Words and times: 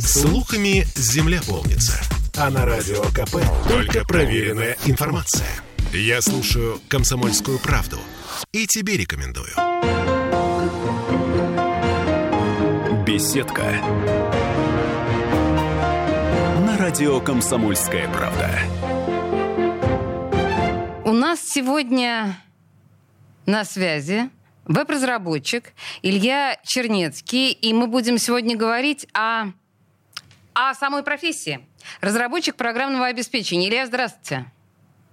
Слухами 0.00 0.86
земля 0.94 1.40
полнится. 1.46 2.00
А 2.36 2.50
на 2.50 2.64
радио 2.64 3.02
КП 3.04 3.36
только 3.68 4.04
проверенная 4.04 4.76
информация. 4.86 5.48
Я 5.92 6.22
слушаю 6.22 6.80
«Комсомольскую 6.88 7.58
правду» 7.58 7.98
и 8.52 8.66
тебе 8.66 8.96
рекомендую. 8.96 9.50
Беседка. 13.04 13.64
На 16.64 16.76
радио 16.78 17.20
«Комсомольская 17.20 18.08
правда». 18.12 18.58
У 21.04 21.12
нас 21.12 21.40
сегодня 21.40 22.40
на 23.46 23.64
связи 23.64 24.30
веб-разработчик 24.66 25.72
Илья 26.02 26.58
Чернецкий, 26.62 27.50
и 27.50 27.72
мы 27.72 27.86
будем 27.86 28.18
сегодня 28.18 28.56
говорить 28.56 29.08
о, 29.14 29.52
о 30.58 30.74
самой 30.74 31.04
профессии. 31.04 31.66
Разработчик 32.00 32.56
программного 32.56 33.06
обеспечения. 33.06 33.68
Илья, 33.68 33.86
здравствуйте. 33.86 34.50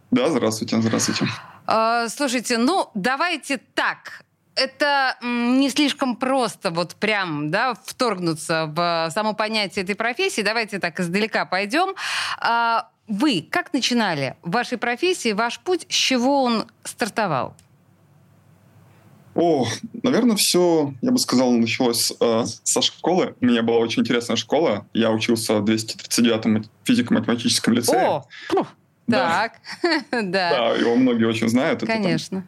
Да, 0.09 0.29
здравствуйте, 0.29 0.81
здравствуйте. 0.81 1.27
Э, 1.67 2.07
слушайте, 2.09 2.57
ну 2.57 2.89
давайте 2.95 3.57
так. 3.57 4.23
Это 4.55 5.17
не 5.21 5.69
слишком 5.69 6.15
просто 6.15 6.71
вот 6.71 6.95
прям, 6.95 7.51
да, 7.51 7.73
вторгнуться 7.73 8.67
в 8.67 9.09
само 9.13 9.33
понятие 9.33 9.83
этой 9.83 9.95
профессии. 9.95 10.41
Давайте 10.41 10.79
так 10.79 10.99
издалека 10.99 11.45
пойдем. 11.45 11.93
А, 12.39 12.89
вы 13.07 13.45
как 13.51 13.73
начинали 13.73 14.37
в 14.41 14.51
вашей 14.51 14.77
профессии, 14.77 15.33
ваш 15.33 15.59
путь, 15.59 15.85
с 15.89 15.93
чего 15.93 16.43
он 16.43 16.71
стартовал? 16.85 17.55
О, 19.35 19.67
наверное, 20.01 20.37
все, 20.37 20.93
я 21.01 21.11
бы 21.11 21.19
сказал, 21.19 21.51
началось 21.51 22.13
э, 22.21 22.43
со 22.63 22.81
школы. 22.81 23.35
У 23.41 23.45
меня 23.45 23.63
была 23.63 23.77
очень 23.77 24.01
интересная 24.01 24.37
школа. 24.37 24.87
Я 24.93 25.11
учился 25.11 25.59
в 25.59 25.65
239-м 25.65 26.63
физико-математическом 26.85 27.73
лицее. 27.73 28.07
О, 28.07 28.25
так, 29.07 29.59
да. 30.11 30.21
Да, 30.21 30.75
его 30.75 30.95
многие 30.95 31.25
очень 31.25 31.49
знают. 31.49 31.81
Конечно. 31.85 32.47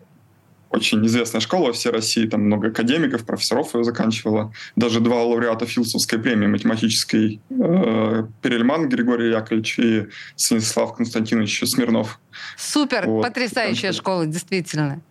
очень 0.70 1.06
известная 1.06 1.42
школа 1.42 1.68
во 1.68 1.74
всей 1.74 1.92
России, 1.92 2.26
там 2.26 2.46
много 2.46 2.70
академиков, 2.70 3.26
профессоров 3.26 3.76
ее 3.76 3.84
заканчивала. 3.84 4.54
Даже 4.78 5.02
два 5.02 5.24
лауреата 5.24 5.66
Филдсовской 5.66 6.20
премии 6.20 6.48
математической 6.48 7.42
э, 7.50 8.24
Перельман 8.42 8.88
Григорий 8.88 9.32
Яковлевич 9.32 9.80
и 9.80 10.08
Станислав 10.38 10.96
Константинович 10.96 11.64
Смирнов. 11.66 12.20
Супер, 12.58 13.08
вот. 13.08 13.24
потрясающая 13.24 13.92
школа, 13.92 14.26
действительно. 14.26 15.02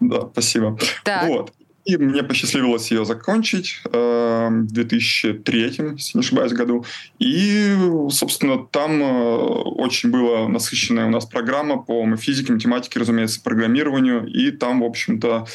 Да, 0.00 0.28
спасибо. 0.32 0.78
Так. 1.04 1.28
Вот. 1.28 1.52
И 1.86 1.96
мне 1.96 2.24
посчастливилось 2.24 2.90
ее 2.90 3.04
закончить 3.04 3.80
э, 3.84 4.48
в 4.50 4.72
2003, 4.72 5.62
если 5.62 6.18
не 6.18 6.20
ошибаюсь, 6.20 6.52
году. 6.52 6.84
И, 7.20 7.76
собственно, 8.10 8.66
там 8.66 9.00
э, 9.00 9.06
очень 9.06 10.10
была 10.10 10.48
насыщенная 10.48 11.06
у 11.06 11.10
нас 11.10 11.26
программа 11.26 11.76
по 11.80 12.04
физике, 12.16 12.52
математике, 12.52 12.98
разумеется, 12.98 13.40
программированию. 13.40 14.26
И 14.26 14.50
там, 14.50 14.80
в 14.80 14.84
общем-то, 14.84 15.46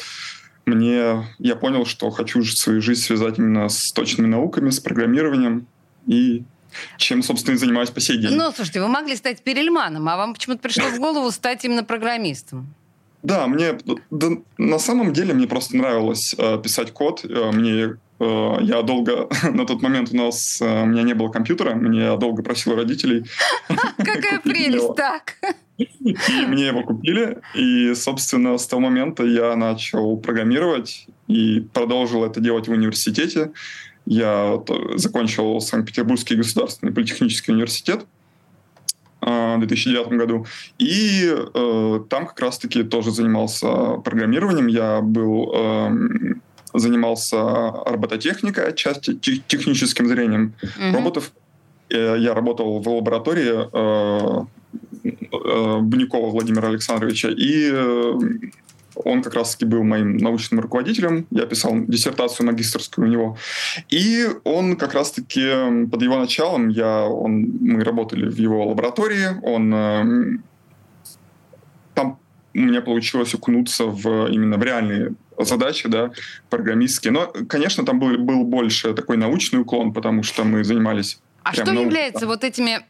мне 0.64 1.26
я 1.38 1.56
понял, 1.56 1.84
что 1.84 2.08
хочу 2.08 2.42
свою 2.44 2.80
жизнь 2.80 3.02
связать 3.02 3.38
именно 3.38 3.68
с 3.68 3.92
точными 3.92 4.28
науками, 4.28 4.70
с 4.70 4.80
программированием. 4.80 5.66
И 6.06 6.44
чем, 6.96 7.22
собственно, 7.22 7.56
и 7.56 7.58
занимаюсь 7.58 7.90
по 7.90 8.00
сей 8.00 8.16
день. 8.16 8.34
Ну, 8.34 8.50
слушайте, 8.52 8.80
вы 8.80 8.88
могли 8.88 9.16
стать 9.16 9.42
Перельманом, 9.42 10.08
а 10.08 10.16
вам 10.16 10.32
почему-то 10.32 10.62
пришло 10.62 10.88
в 10.88 10.98
голову 10.98 11.30
стать 11.30 11.62
именно 11.66 11.84
программистом. 11.84 12.74
Да, 13.22 13.46
мне 13.46 13.78
да, 14.10 14.28
на 14.58 14.78
самом 14.78 15.12
деле 15.12 15.32
мне 15.32 15.46
просто 15.46 15.76
нравилось 15.76 16.34
э, 16.36 16.60
писать 16.62 16.92
код. 16.92 17.24
Э, 17.24 17.52
мне 17.52 17.96
э, 18.18 18.56
я 18.60 18.82
долго 18.82 19.28
на 19.52 19.64
тот 19.64 19.80
момент 19.80 20.10
у 20.12 20.16
нас 20.16 20.60
э, 20.60 20.82
у 20.82 20.86
меня 20.86 21.02
не 21.02 21.14
было 21.14 21.28
компьютера, 21.28 21.74
мне 21.74 22.16
долго 22.16 22.42
просил 22.42 22.74
родителей. 22.74 23.24
Какая 23.98 24.40
прелесть, 24.40 24.96
так. 24.96 25.36
Мне 26.48 26.66
его 26.66 26.82
купили, 26.82 27.38
и, 27.54 27.94
собственно, 27.94 28.58
с 28.58 28.66
того 28.66 28.82
момента 28.82 29.24
я 29.24 29.56
начал 29.56 30.16
программировать 30.16 31.06
и 31.28 31.60
продолжил 31.60 32.24
это 32.24 32.40
делать 32.40 32.68
в 32.68 32.72
университете. 32.72 33.52
Я 34.04 34.60
закончил 34.96 35.60
Санкт-Петербургский 35.60 36.36
государственный 36.36 36.92
политехнический 36.92 37.54
университет. 37.54 38.04
В 39.22 39.58
2009 39.58 40.08
году. 40.08 40.46
И 40.78 41.32
э, 41.32 42.00
там 42.08 42.26
как 42.26 42.40
раз-таки 42.40 42.82
тоже 42.82 43.12
занимался 43.12 43.68
программированием. 44.04 44.66
Я 44.66 45.00
был 45.00 45.52
э, 45.54 45.90
занимался 46.74 47.36
робототехникой, 47.86 48.68
отчасти 48.68 49.14
техническим 49.14 50.08
зрением 50.08 50.54
mm-hmm. 50.62 50.92
роботов. 50.92 51.32
Э, 51.90 52.16
я 52.18 52.34
работал 52.34 52.80
в 52.80 52.88
лаборатории 52.88 53.68
э, 53.72 54.44
э, 55.04 55.78
Бунякова 55.80 56.30
Владимира 56.30 56.68
Александровича. 56.68 57.28
И 57.28 57.70
э, 57.72 58.12
он 58.94 59.22
как 59.22 59.34
раз-таки 59.34 59.64
был 59.64 59.82
моим 59.82 60.16
научным 60.16 60.60
руководителем. 60.60 61.26
Я 61.30 61.46
писал 61.46 61.72
диссертацию 61.86 62.46
магистрскую 62.46 63.08
у 63.08 63.10
него. 63.10 63.36
И 63.88 64.28
он 64.44 64.76
как 64.76 64.94
раз-таки 64.94 65.86
под 65.90 66.02
его 66.02 66.18
началом, 66.18 66.68
я, 66.68 67.04
он, 67.04 67.56
мы 67.60 67.84
работали 67.84 68.28
в 68.28 68.36
его 68.36 68.66
лаборатории, 68.66 69.40
он 69.42 69.74
э, 69.74 70.38
там 71.94 72.18
у 72.54 72.58
меня 72.58 72.82
получилось 72.82 73.34
окунуться 73.34 73.86
в 73.86 74.30
именно 74.30 74.56
в 74.58 74.62
реальные 74.62 75.14
задачи, 75.38 75.88
да, 75.88 76.10
программистские. 76.50 77.12
Но, 77.12 77.32
конечно, 77.48 77.84
там 77.84 77.98
был, 77.98 78.18
был 78.18 78.44
больше 78.44 78.94
такой 78.94 79.16
научный 79.16 79.60
уклон, 79.60 79.92
потому 79.92 80.22
что 80.22 80.44
мы 80.44 80.64
занимались... 80.64 81.20
А 81.42 81.52
что 81.52 81.64
наукой. 81.64 81.84
является 81.84 82.26
вот 82.26 82.44
этими 82.44 82.80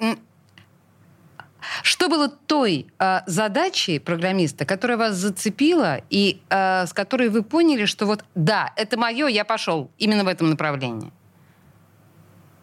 что 1.83 2.09
было 2.09 2.29
той 2.29 2.87
э, 2.99 3.21
задачей 3.27 3.99
программиста, 3.99 4.65
которая 4.65 4.97
вас 4.97 5.15
зацепила 5.17 6.01
и 6.11 6.41
э, 6.51 6.87
с 6.87 6.93
которой 6.93 7.29
вы 7.29 7.43
поняли, 7.43 7.87
что 7.87 8.07
вот 8.07 8.25
да, 8.35 8.73
это 8.77 8.99
мое, 8.99 9.27
я 9.27 9.45
пошел 9.45 9.91
именно 9.99 10.25
в 10.25 10.29
этом 10.29 10.51
направлении? 10.51 11.13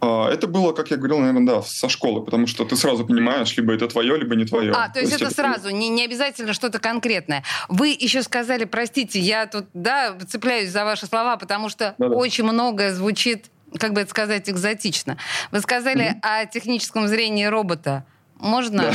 А, 0.01 0.29
это 0.29 0.47
было, 0.47 0.71
как 0.71 0.91
я 0.91 0.97
говорил, 0.97 1.19
наверное, 1.19 1.45
да, 1.45 1.61
со 1.61 1.89
школы, 1.89 2.23
потому 2.23 2.47
что 2.47 2.63
ты 2.63 2.75
сразу 2.75 3.05
понимаешь, 3.05 3.55
либо 3.57 3.73
это 3.73 3.87
твое, 3.87 4.17
либо 4.17 4.35
не 4.35 4.45
твое. 4.45 4.71
А, 4.71 4.87
то, 4.87 4.93
то 4.93 4.99
есть, 4.99 5.11
есть 5.11 5.21
это, 5.21 5.33
сразу, 5.33 5.69
не, 5.69 5.89
не 5.89 6.05
обязательно 6.05 6.53
что-то 6.53 6.79
конкретное. 6.79 7.43
Вы 7.67 7.89
еще 7.89 8.23
сказали, 8.23 8.63
простите, 8.63 9.19
я 9.19 9.45
тут, 9.45 9.65
да, 9.73 10.15
цепляюсь 10.27 10.69
за 10.69 10.85
ваши 10.85 11.05
слова, 11.05 11.35
потому 11.37 11.69
что 11.69 11.95
Да-да. 11.97 12.15
очень 12.15 12.45
многое 12.45 12.93
звучит, 12.93 13.47
как 13.77 13.93
бы 13.93 14.01
это 14.01 14.09
сказать, 14.09 14.49
экзотично. 14.49 15.17
Вы 15.51 15.59
сказали 15.59 16.13
mm-hmm. 16.13 16.19
о 16.21 16.45
техническом 16.45 17.07
зрении 17.07 17.45
робота. 17.45 18.05
Можно? 18.39 18.83
Да. 18.83 18.93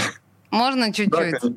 Можно 0.50 0.93
чуть-чуть? 0.93 1.41
Да, 1.43 1.49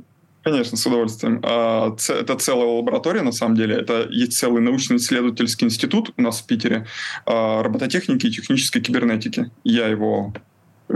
Конечно, 0.43 0.77
с 0.77 0.85
удовольствием. 0.85 1.41
А, 1.43 1.93
это 2.09 2.35
целая 2.37 2.67
лаборатория, 2.67 3.21
на 3.21 3.33
самом 3.33 3.55
деле. 3.55 3.75
Это 3.75 4.07
есть 4.09 4.33
целый 4.33 4.61
научно-исследовательский 4.61 5.65
институт 5.67 6.13
у 6.15 6.21
нас 6.21 6.39
в 6.39 6.45
Питере 6.45 6.85
а, 7.25 7.63
робототехники 7.63 8.27
и 8.27 8.31
технической 8.31 8.81
кибернетики. 8.81 9.51
Я 9.65 9.87
его 9.87 10.33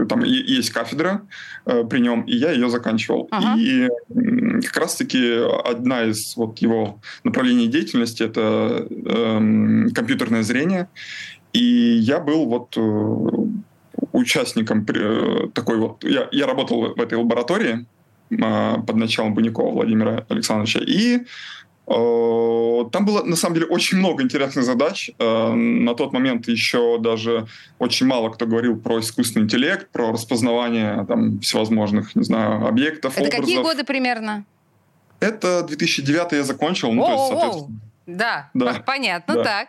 там 0.08 0.24
есть 0.24 0.70
кафедра 0.70 1.24
э, 1.66 1.84
при 1.84 2.00
нем, 2.00 2.22
и 2.22 2.34
я 2.34 2.52
ее 2.52 2.70
заканчивал. 2.70 3.28
Ага. 3.30 3.60
И 3.60 3.90
как 4.66 4.78
раз-таки 4.78 5.40
одна 5.66 6.04
из 6.04 6.38
вот 6.38 6.60
его 6.60 7.02
направлений 7.26 7.68
деятельности 7.68 8.24
это 8.24 8.88
э, 8.90 9.90
компьютерное 9.94 10.44
зрение. 10.44 10.88
И 11.52 11.96
я 11.96 12.20
был 12.20 12.46
вот 12.46 12.78
э, 12.78 12.82
участником 14.22 14.86
э, 14.88 15.48
такой 15.54 15.78
вот... 15.78 16.04
Я, 16.04 16.28
я 16.32 16.48
работал 16.48 16.94
в 16.94 17.00
этой 17.00 17.18
лаборатории 17.18 17.86
а, 18.42 18.80
под 18.80 18.96
началом 18.96 19.34
Бунякова 19.34 19.72
Владимира 19.72 20.26
Александровича, 20.30 20.80
и 20.80 21.18
э, 21.88 22.90
там 22.92 23.06
было, 23.06 23.24
на 23.24 23.36
самом 23.36 23.56
деле, 23.56 23.68
очень 23.68 23.98
много 23.98 24.24
интересных 24.24 24.64
задач. 24.64 25.12
Э, 25.20 25.54
на 25.54 25.94
тот 25.96 26.14
момент 26.14 26.48
еще 26.48 26.98
даже 27.00 27.48
очень 27.80 28.06
мало 28.06 28.30
кто 28.30 28.46
говорил 28.46 28.80
про 28.80 29.00
искусственный 29.00 29.46
интеллект, 29.46 29.90
про 29.92 30.12
распознавание 30.12 31.06
там, 31.08 31.40
всевозможных, 31.42 32.16
не 32.16 32.24
знаю, 32.24 32.66
объектов, 32.68 33.18
Это 33.18 33.24
образов. 33.24 33.40
какие 33.42 33.62
годы 33.62 33.84
примерно? 33.84 34.46
Это 35.20 35.64
2009 35.64 36.32
я 36.32 36.44
закончил. 36.44 36.92
Ну, 36.94 37.04
о, 37.04 37.06
то 37.06 37.12
есть, 37.14 37.28
соответственно... 37.28 37.80
Да, 38.08 38.50
да, 38.54 38.84
понятно, 38.86 39.36
да. 39.36 39.44
так. 39.44 39.68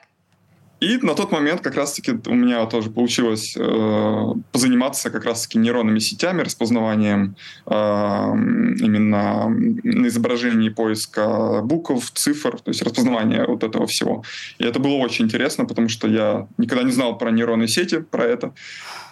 И 0.82 0.98
на 1.00 1.14
тот 1.14 1.30
момент 1.30 1.60
как 1.60 1.76
раз-таки 1.76 2.10
у 2.26 2.34
меня 2.34 2.66
тоже 2.66 2.90
получилось 2.90 3.54
э, 3.56 4.26
позаниматься 4.50 5.10
как 5.10 5.24
раз-таки 5.24 5.58
нейронными 5.58 6.00
сетями, 6.00 6.42
распознаванием 6.42 7.36
э, 7.66 7.72
именно 7.72 9.48
на 9.48 10.08
изображении 10.08 10.70
поиска 10.70 11.60
букв, 11.62 12.10
цифр, 12.14 12.58
то 12.58 12.70
есть 12.70 12.82
распознавание 12.82 13.46
вот 13.46 13.62
этого 13.62 13.86
всего. 13.86 14.24
И 14.58 14.64
это 14.64 14.80
было 14.80 14.94
очень 14.94 15.26
интересно, 15.26 15.66
потому 15.66 15.88
что 15.88 16.08
я 16.08 16.48
никогда 16.58 16.82
не 16.82 16.90
знал 16.90 17.16
про 17.16 17.30
нейронные 17.30 17.68
сети, 17.68 18.00
про 18.00 18.24
это, 18.24 18.52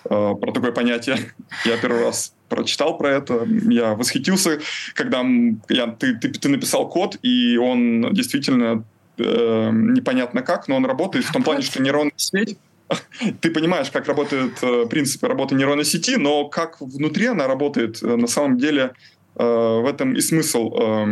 э, 0.07 0.09
про 0.09 0.51
такое 0.51 0.73
понятие. 0.73 1.19
Я 1.65 1.77
первый 1.77 2.03
раз 2.03 2.35
прочитал 2.49 2.99
про 2.99 3.11
это, 3.11 3.47
я 3.69 3.95
восхитился, 3.95 4.59
когда 4.95 5.25
я, 5.69 5.87
ты, 5.87 6.17
ты, 6.17 6.31
ты 6.31 6.49
написал 6.49 6.89
код, 6.89 7.17
и 7.23 7.57
он 7.57 8.13
действительно 8.13 8.85
э, 9.21 9.71
непонятно 9.73 10.43
как, 10.43 10.69
но 10.69 10.77
он 10.77 10.87
работает 10.87 11.25
в 11.25 11.33
том 11.33 11.43
плане, 11.43 11.63
что 11.63 11.83
нейронная 11.83 12.13
сеть 12.17 12.59
ты 13.41 13.51
понимаешь, 13.51 13.91
как 13.91 14.07
работают 14.07 14.59
э, 14.63 14.87
принципы 14.87 15.29
работы 15.29 15.55
нейронной 15.55 15.85
сети, 15.85 16.17
но 16.17 16.49
как 16.49 16.81
внутри 16.81 17.27
она 17.27 17.47
работает, 17.47 18.03
э, 18.03 18.17
на 18.17 18.27
самом 18.27 18.59
деле 18.59 18.93
э, 19.37 19.43
в 19.45 19.87
этом 19.89 20.15
и 20.15 20.21
смысл. 20.21 20.75
Э, 20.77 21.07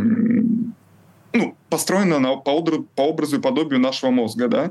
ну, 1.35 1.57
построена 1.69 2.19
на, 2.19 2.37
по, 2.37 2.51
образу, 2.51 3.37
и 3.37 3.41
подобию 3.41 3.81
нашего 3.81 4.11
мозга, 4.11 4.49
да. 4.49 4.71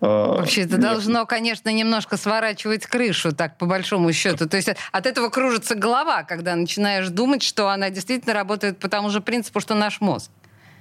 Вообще, 0.00 0.62
это 0.62 0.78
должно, 0.78 1.26
конечно, 1.26 1.68
немножко 1.68 2.16
сворачивать 2.16 2.86
крышу, 2.86 3.32
так, 3.32 3.58
по 3.58 3.66
большому 3.66 4.10
счету. 4.14 4.48
То 4.48 4.56
есть 4.56 4.70
от 4.92 5.06
этого 5.06 5.28
кружится 5.28 5.74
голова, 5.74 6.22
когда 6.22 6.56
начинаешь 6.56 7.08
думать, 7.08 7.42
что 7.42 7.68
она 7.68 7.90
действительно 7.90 8.32
работает 8.32 8.78
по 8.78 8.88
тому 8.88 9.10
же 9.10 9.20
принципу, 9.20 9.60
что 9.60 9.74
наш 9.74 10.00
мозг. 10.00 10.30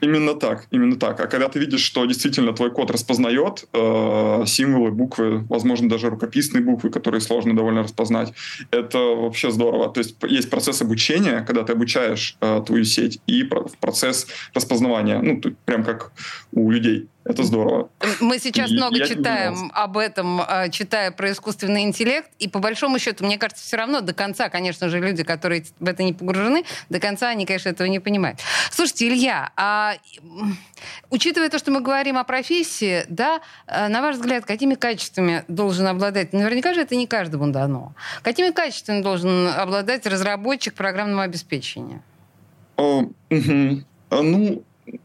Именно 0.02 0.36
так, 0.36 0.68
именно 0.72 0.98
так. 0.98 1.20
А 1.20 1.28
когда 1.28 1.48
ты 1.48 1.60
видишь, 1.60 1.82
что 1.82 2.06
действительно 2.06 2.54
твой 2.54 2.72
код 2.72 2.92
распознает 2.92 3.66
э, 3.74 4.44
символы, 4.46 4.92
буквы, 4.92 5.46
возможно, 5.50 5.90
даже 5.90 6.10
рукописные 6.10 6.64
буквы, 6.64 6.90
которые 6.90 7.22
сложно 7.22 7.56
довольно 7.56 7.84
распознать, 7.84 8.34
это 8.72 8.98
вообще 8.98 9.52
здорово. 9.52 9.90
То 9.90 10.00
есть 10.00 10.16
есть 10.28 10.50
процесс 10.50 10.82
обучения, 10.82 11.44
когда 11.46 11.64
ты 11.64 11.74
обучаешь 11.74 12.38
э, 12.42 12.62
твою 12.66 12.84
сеть, 12.84 13.20
и 13.28 13.44
процесс 13.80 14.28
распознавания, 14.54 15.20
ну, 15.22 15.42
прям 15.66 15.84
как 15.84 16.12
у 16.54 16.72
людей. 16.72 17.08
Это 17.30 17.44
здорово. 17.44 17.90
Мы 18.22 18.40
сейчас 18.40 18.72
и 18.72 18.74
много 18.74 19.06
читаем 19.06 19.72
об 19.76 20.00
этом, 20.00 20.42
а, 20.42 20.68
читая 20.70 21.12
про 21.12 21.32
искусственный 21.32 21.84
интеллект, 21.84 22.28
и 22.40 22.48
по 22.48 22.58
большому 22.58 22.98
счету, 22.98 23.24
мне 23.24 23.38
кажется, 23.38 23.64
все 23.64 23.78
равно 23.78 24.02
до 24.02 24.16
конца, 24.16 24.50
конечно 24.50 24.90
же, 24.90 25.00
люди, 25.00 25.24
которые 25.24 25.64
в 25.80 25.88
это 25.88 26.02
не 26.02 26.14
погружены, 26.14 26.64
до 26.90 27.00
конца 27.00 27.30
они, 27.30 27.46
конечно, 27.46 27.70
этого 27.70 27.88
не 27.88 28.00
понимают. 28.00 28.40
Слушайте, 28.72 29.10
Илья, 29.10 29.52
а 29.56 29.94
учитывая 31.12 31.50
то, 31.50 31.60
что 31.60 31.70
мы 31.70 31.82
говорим 31.82 32.18
о 32.18 32.24
профессии, 32.24 33.06
да, 33.10 33.42
а, 33.68 33.90
на 33.90 34.02
ваш 34.02 34.16
взгляд, 34.16 34.46
какими 34.46 34.74
качествами 34.74 35.44
должен 35.48 35.86
обладать, 35.86 36.34
наверняка 36.34 36.74
же 36.74 36.82
это 36.82 36.96
не 36.96 37.06
каждому 37.06 37.52
дано, 37.52 37.94
какими 38.24 38.50
качествами 38.50 39.04
должен 39.04 39.50
обладать 39.50 40.08
разработчик 40.08 40.74
программного 40.74 41.22
обеспечения? 41.24 42.02
О, 42.76 43.04
угу. 43.30 43.84
Ну, 44.10 44.64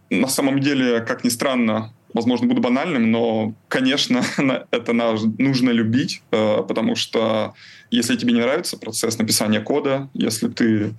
на 0.08 0.28
самом 0.28 0.60
деле, 0.60 1.00
как 1.00 1.24
ни 1.24 1.28
странно, 1.28 1.92
возможно, 2.14 2.46
буду 2.46 2.62
банальным, 2.62 3.10
но, 3.10 3.54
конечно, 3.68 4.22
это 4.70 4.92
нужно 4.92 5.70
любить, 5.70 6.22
э, 6.30 6.62
потому 6.66 6.94
что 6.96 7.54
если 7.90 8.16
тебе 8.16 8.32
не 8.32 8.40
нравится 8.40 8.78
процесс 8.78 9.18
написания 9.18 9.60
кода, 9.60 10.08
если 10.14 10.48
ты 10.48 10.94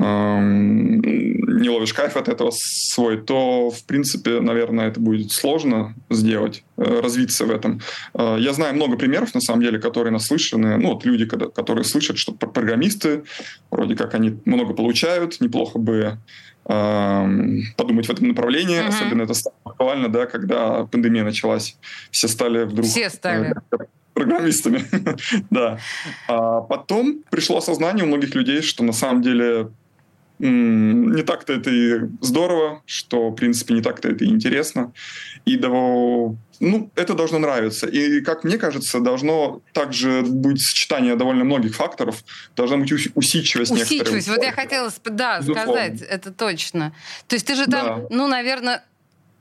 не 0.00 1.68
ловишь 1.68 1.92
кайф 1.92 2.16
от 2.16 2.28
этого 2.28 2.50
свой, 2.54 3.18
то, 3.18 3.70
в 3.70 3.84
принципе, 3.84 4.40
наверное, 4.40 4.88
это 4.88 4.98
будет 4.98 5.30
сложно 5.30 5.94
сделать, 6.08 6.64
э, 6.78 7.00
развиться 7.00 7.44
в 7.44 7.50
этом. 7.50 7.80
Э, 8.14 8.36
я 8.38 8.54
знаю 8.54 8.74
много 8.74 8.96
примеров, 8.96 9.34
на 9.34 9.40
самом 9.40 9.62
деле, 9.62 9.78
которые 9.78 10.12
наслышаны, 10.12 10.78
ну, 10.78 10.94
вот 10.94 11.04
люди, 11.04 11.26
которые 11.26 11.84
слышат, 11.84 12.16
что 12.16 12.32
программисты, 12.32 13.24
вроде 13.70 13.94
как 13.94 14.14
они 14.14 14.38
много 14.46 14.74
получают, 14.74 15.40
неплохо 15.40 15.78
бы 15.78 16.18
подумать 16.62 18.06
в 18.06 18.10
этом 18.10 18.28
направлении. 18.28 18.78
Uh-huh. 18.78 18.88
Особенно 18.88 19.22
это 19.22 19.34
стало 19.34 19.56
актуально, 19.64 20.08
да, 20.08 20.26
когда 20.26 20.84
пандемия 20.84 21.24
началась. 21.24 21.76
Все 22.12 22.28
стали 22.28 22.64
вдруг... 22.64 22.86
Все 22.86 23.10
стали. 23.10 23.54
Э, 23.72 23.76
программистами. 24.12 24.84
да. 25.50 25.78
А 26.28 26.60
потом 26.60 27.24
пришло 27.30 27.58
осознание 27.58 28.04
у 28.04 28.08
многих 28.08 28.34
людей, 28.34 28.62
что 28.62 28.84
на 28.84 28.92
самом 28.92 29.22
деле 29.22 29.70
не 30.40 31.22
так-то 31.22 31.52
это 31.52 31.70
и 31.70 32.00
здорово, 32.20 32.82
что, 32.86 33.30
в 33.30 33.34
принципе, 33.34 33.74
не 33.74 33.82
так-то 33.82 34.08
это 34.08 34.24
и 34.24 34.28
интересно. 34.28 34.92
И 35.44 35.56
до 35.56 36.36
ну, 36.60 36.90
это 36.94 37.14
должно 37.14 37.38
нравиться. 37.38 37.86
И, 37.86 38.20
как 38.20 38.44
мне 38.44 38.58
кажется, 38.58 39.00
должно 39.00 39.62
также 39.72 40.22
быть 40.22 40.60
сочетание 40.60 41.16
довольно 41.16 41.42
многих 41.42 41.74
факторов. 41.74 42.22
Должна 42.54 42.76
быть 42.76 42.92
усидчивость. 43.14 43.72
Усидчивость. 43.72 44.28
Вот 44.28 44.42
я 44.42 44.52
хотела 44.52 44.92
да, 45.04 45.40
сказать, 45.40 46.02
это 46.02 46.30
точно. 46.30 46.94
То 47.28 47.36
есть 47.36 47.46
ты 47.46 47.54
же 47.54 47.64
там, 47.64 48.02
да. 48.02 48.06
ну, 48.10 48.28
наверное, 48.28 48.84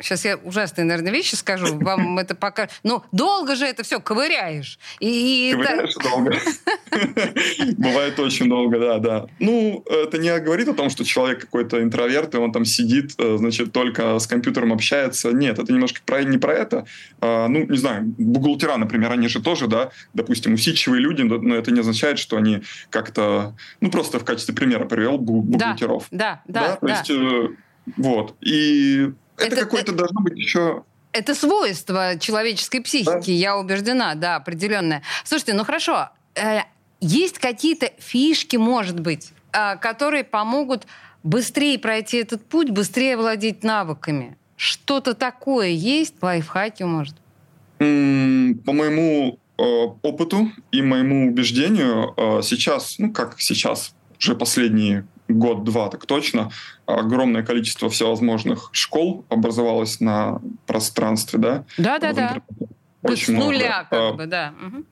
Сейчас 0.02 0.26
я 0.26 0.38
ужасные, 0.38 0.86
наверное, 0.86 1.12
вещи 1.12 1.36
скажу, 1.36 1.78
вам 1.78 2.18
это 2.20 2.36
пока... 2.36 2.70
Ну, 2.84 3.04
долго 3.12 3.56
же 3.56 3.66
это 3.66 3.84
все 3.84 4.00
ковыряешь. 4.00 4.80
И 5.00 5.52
Ковыряешь 5.54 5.96
это... 5.96 6.04
долго. 6.10 6.36
Бывает 7.78 8.20
очень 8.20 8.50
долго, 8.50 8.80
да, 8.80 8.98
да. 9.00 9.26
Ну, 9.40 9.84
это 9.90 10.18
не 10.18 10.38
говорит 10.40 10.68
о 10.70 10.74
том, 10.74 10.90
что 10.90 11.04
человек 11.04 11.42
какой-то 11.42 11.82
интроверт, 11.84 12.34
и 12.36 12.38
он 12.38 12.52
там 12.52 12.66
сидит, 12.66 13.14
э, 13.18 13.38
значит, 13.38 13.74
только 13.74 14.18
с 14.20 14.28
компьютером 14.28 14.74
общается. 14.74 15.32
Нет, 15.32 15.60
это 15.60 15.72
немножко 15.72 16.02
про, 16.06 16.24
не 16.24 16.38
про 16.38 16.54
это. 16.54 16.86
А, 17.20 17.48
ну, 17.48 17.66
не 17.66 17.78
знаю, 17.78 18.06
бухгалтера, 18.18 18.78
например, 18.78 19.12
они 19.12 19.28
же 19.28 19.42
тоже, 19.42 19.68
да, 19.68 19.92
допустим, 20.14 20.54
усидчивые 20.54 21.02
люди, 21.02 21.22
но 21.22 21.56
это 21.56 21.72
не 21.72 21.82
означает, 21.82 22.20
что 22.20 22.38
они 22.38 22.62
как-то... 22.90 23.56
Ну, 23.82 23.92
просто 23.92 24.20
в 24.20 24.26
качестве 24.26 24.56
примера 24.56 24.86
привел 24.86 25.18
бухгалтеров. 25.18 26.08
Да, 26.12 26.42
да, 26.48 26.62
да. 26.62 26.76
То 26.76 26.88
да. 26.88 26.94
есть, 26.94 27.10
э, 27.10 27.50
вот. 27.98 28.36
И 28.42 29.12
это, 29.40 29.56
это 29.56 29.66
какое-то 29.66 29.94
должно 29.94 30.22
быть 30.22 30.38
еще 30.38 30.84
это 31.12 31.34
свойство 31.34 32.20
человеческой 32.20 32.82
психики, 32.82 33.32
да? 33.32 33.32
я 33.32 33.58
убеждена, 33.58 34.16
да, 34.16 34.36
определенное. 34.36 35.02
Слушайте, 35.24 35.54
ну 35.54 35.64
хорошо, 35.64 36.10
э, 36.36 36.60
есть 37.02 37.40
какие-то 37.40 37.92
фишки, 37.98 38.58
может 38.58 39.00
быть, 39.00 39.32
э, 39.52 39.78
которые 39.78 40.24
помогут 40.24 40.86
быстрее 41.24 41.80
пройти 41.80 42.18
этот 42.18 42.46
путь, 42.46 42.70
быстрее 42.70 43.18
владеть 43.18 43.64
навыками. 43.64 44.38
Что-то 44.56 45.14
такое 45.14 45.70
есть, 45.70 46.16
лайфхаки, 46.22 46.84
может? 46.84 47.16
По 47.78 47.84
моему 48.74 49.40
э, 49.58 49.64
опыту 50.02 50.52
и 50.72 50.82
моему 50.82 51.30
убеждению, 51.30 52.14
э, 52.18 52.42
сейчас, 52.44 53.00
ну 53.00 53.12
как 53.12 53.40
сейчас, 53.40 53.94
уже 54.20 54.36
последние 54.36 55.08
год-два 55.30 55.90
так 55.90 56.06
точно, 56.06 56.52
огромное 56.86 57.44
количество 57.44 57.90
всевозможных 57.90 58.70
школ 58.72 59.26
образовалось 59.30 60.00
на 60.00 60.42
пространстве, 60.66 61.40
да? 61.40 61.66
Да-да-да. 61.78 62.42
С 63.04 63.28
много. 63.28 63.46
нуля, 63.46 63.88
как 63.90 64.00
а, 64.00 64.14
бы, 64.14 64.26
да. 64.26 64.54
Угу. 64.62 64.84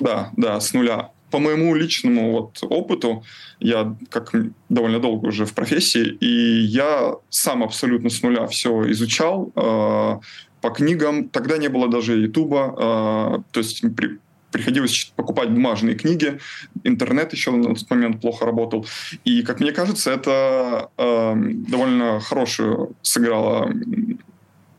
Да, 0.00 0.30
да, 0.36 0.60
с 0.60 0.72
нуля. 0.74 1.10
По 1.30 1.38
моему 1.38 1.74
личному 1.74 2.32
вот 2.32 2.58
опыту, 2.62 3.24
я 3.58 3.96
как 4.10 4.32
довольно 4.68 5.00
долго 5.00 5.28
уже 5.28 5.46
в 5.46 5.54
профессии, 5.54 6.06
и 6.20 6.60
я 6.60 7.14
сам 7.30 7.62
абсолютно 7.62 8.10
с 8.10 8.22
нуля 8.22 8.46
все 8.46 8.90
изучал, 8.90 9.50
э, 9.56 10.18
по 10.60 10.70
книгам. 10.70 11.28
Тогда 11.28 11.56
не 11.58 11.68
было 11.68 11.88
даже 11.88 12.20
Ютуба, 12.20 12.74
э, 12.76 13.52
то 13.52 13.60
есть 13.60 13.82
при, 13.96 14.18
приходилось 14.54 15.12
покупать 15.16 15.50
бумажные 15.50 15.96
книги, 15.96 16.38
интернет 16.84 17.32
еще 17.32 17.50
на 17.50 17.74
тот 17.74 17.90
момент 17.90 18.20
плохо 18.20 18.46
работал. 18.46 18.86
И, 19.24 19.42
как 19.42 19.60
мне 19.60 19.72
кажется, 19.72 20.12
это 20.12 20.90
э, 20.96 21.34
довольно 21.68 22.20
хорошую 22.20 22.94
сыграло 23.02 23.72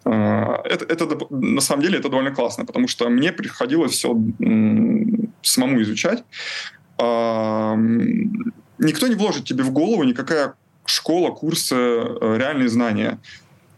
э, 0.05 0.09
это, 0.09 0.85
это 0.85 1.27
на 1.29 1.61
самом 1.61 1.81
деле 1.81 1.99
это 1.99 2.07
довольно 2.07 2.31
классно, 2.31 2.65
потому 2.65 2.87
что 2.87 3.09
мне 3.09 3.33
приходилось 3.33 3.91
все 3.91 4.15
самому 5.41 5.81
изучать. 5.81 6.23
Э, 6.97 7.75
никто 8.77 9.07
не 9.07 9.15
вложит 9.15 9.43
тебе 9.43 9.63
в 9.63 9.71
голову 9.71 10.03
никакая 10.03 10.53
школа, 10.85 11.31
курсы, 11.31 11.75
э, 11.75 12.37
реальные 12.37 12.69
знания 12.69 13.19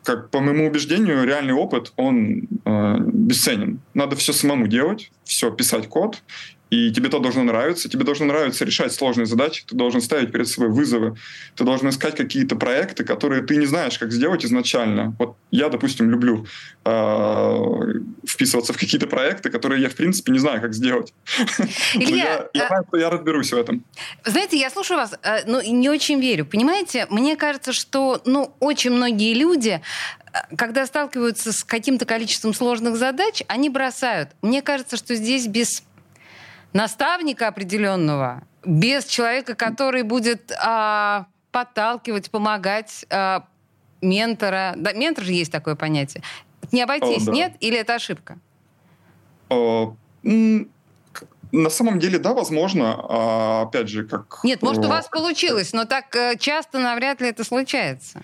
как 0.07 0.29
по 0.29 0.39
моему 0.39 0.67
убеждению, 0.67 1.25
реальный 1.25 1.53
опыт, 1.53 1.91
он 1.97 2.47
э, 2.63 2.97
бесценен. 2.99 3.81
Надо 3.93 4.15
все 4.15 4.31
самому 4.31 4.67
делать, 4.67 5.11
все 5.25 5.51
писать 5.51 5.89
код, 5.89 6.23
и 6.69 6.91
тебе 6.91 7.07
это 7.07 7.19
должно 7.19 7.43
нравиться, 7.43 7.89
тебе 7.89 8.03
должно 8.03 8.25
нравиться 8.25 8.65
решать 8.65 8.93
сложные 8.93 9.25
задачи, 9.25 9.63
ты 9.65 9.75
должен 9.75 10.01
ставить 10.01 10.31
перед 10.31 10.47
собой 10.47 10.69
вызовы, 10.69 11.15
ты 11.55 11.63
должен 11.63 11.89
искать 11.89 12.15
какие-то 12.15 12.55
проекты, 12.55 13.05
которые 13.05 13.41
ты 13.41 13.55
не 13.55 13.65
знаешь, 13.65 13.97
как 13.97 14.11
сделать 14.11 14.45
изначально. 14.45 15.15
Вот 15.17 15.37
я, 15.51 15.69
допустим, 15.69 16.09
люблю 16.09 16.45
э, 16.83 17.93
вписываться 18.27 18.73
в 18.73 18.77
какие-то 18.77 19.07
проекты, 19.07 19.49
которые 19.49 19.81
я, 19.81 19.89
в 19.89 19.95
принципе, 19.95 20.31
не 20.33 20.39
знаю, 20.39 20.61
как 20.61 20.73
сделать. 20.73 21.13
Илья, 21.93 22.49
я, 22.53 22.67
я, 22.69 22.83
что 22.87 22.97
я 22.97 23.09
разберусь 23.09 23.53
в 23.53 23.57
этом. 23.57 23.85
Знаете, 24.25 24.57
я 24.57 24.69
слушаю 24.69 24.97
вас, 24.97 25.13
э, 25.23 25.45
но 25.45 25.61
не 25.61 25.89
очень 25.89 26.19
верю. 26.19 26.45
Понимаете, 26.45 27.07
мне 27.09 27.37
кажется, 27.37 27.71
что 27.71 28.21
ну, 28.25 28.53
очень 28.59 28.91
многие 28.91 29.33
люди 29.33 29.81
э, 30.33 30.37
когда 30.57 30.85
сталкиваются 30.85 31.53
с 31.53 31.63
каким-то 31.63 32.05
количеством 32.05 32.53
сложных 32.53 32.97
задач, 32.97 33.41
они 33.47 33.69
бросают. 33.69 34.31
Мне 34.41 34.61
кажется, 34.61 34.97
что 34.97 35.15
здесь 35.15 35.47
без 35.47 35.83
наставника 36.73 37.47
определенного, 37.47 38.43
без 38.65 39.05
человека, 39.05 39.55
который 39.55 40.03
будет 40.03 40.51
а, 40.59 41.27
подталкивать, 41.51 42.29
помогать, 42.29 43.05
а, 43.09 43.45
ментора. 44.01 44.73
Да, 44.75 44.93
ментор 44.93 45.23
же 45.23 45.33
есть 45.33 45.51
такое 45.51 45.75
понятие. 45.75 46.23
Не 46.71 46.81
обойтись, 46.81 47.23
О, 47.23 47.27
да. 47.27 47.31
нет? 47.31 47.53
Или 47.59 47.77
это 47.77 47.95
ошибка? 47.95 48.37
О, 49.49 49.95
на 51.51 51.69
самом 51.69 51.99
деле, 51.99 52.19
да, 52.19 52.33
возможно. 52.33 52.95
А, 52.97 53.61
опять 53.63 53.87
же, 53.87 54.05
как... 54.05 54.39
Нет, 54.43 54.61
может, 54.61 54.83
у 54.83 54.89
вас 54.89 55.07
получилось, 55.07 55.73
но 55.73 55.85
так 55.85 56.15
э, 56.15 56.35
часто 56.37 56.79
навряд 56.79 57.21
ли 57.21 57.29
это 57.29 57.43
случается. 57.43 58.21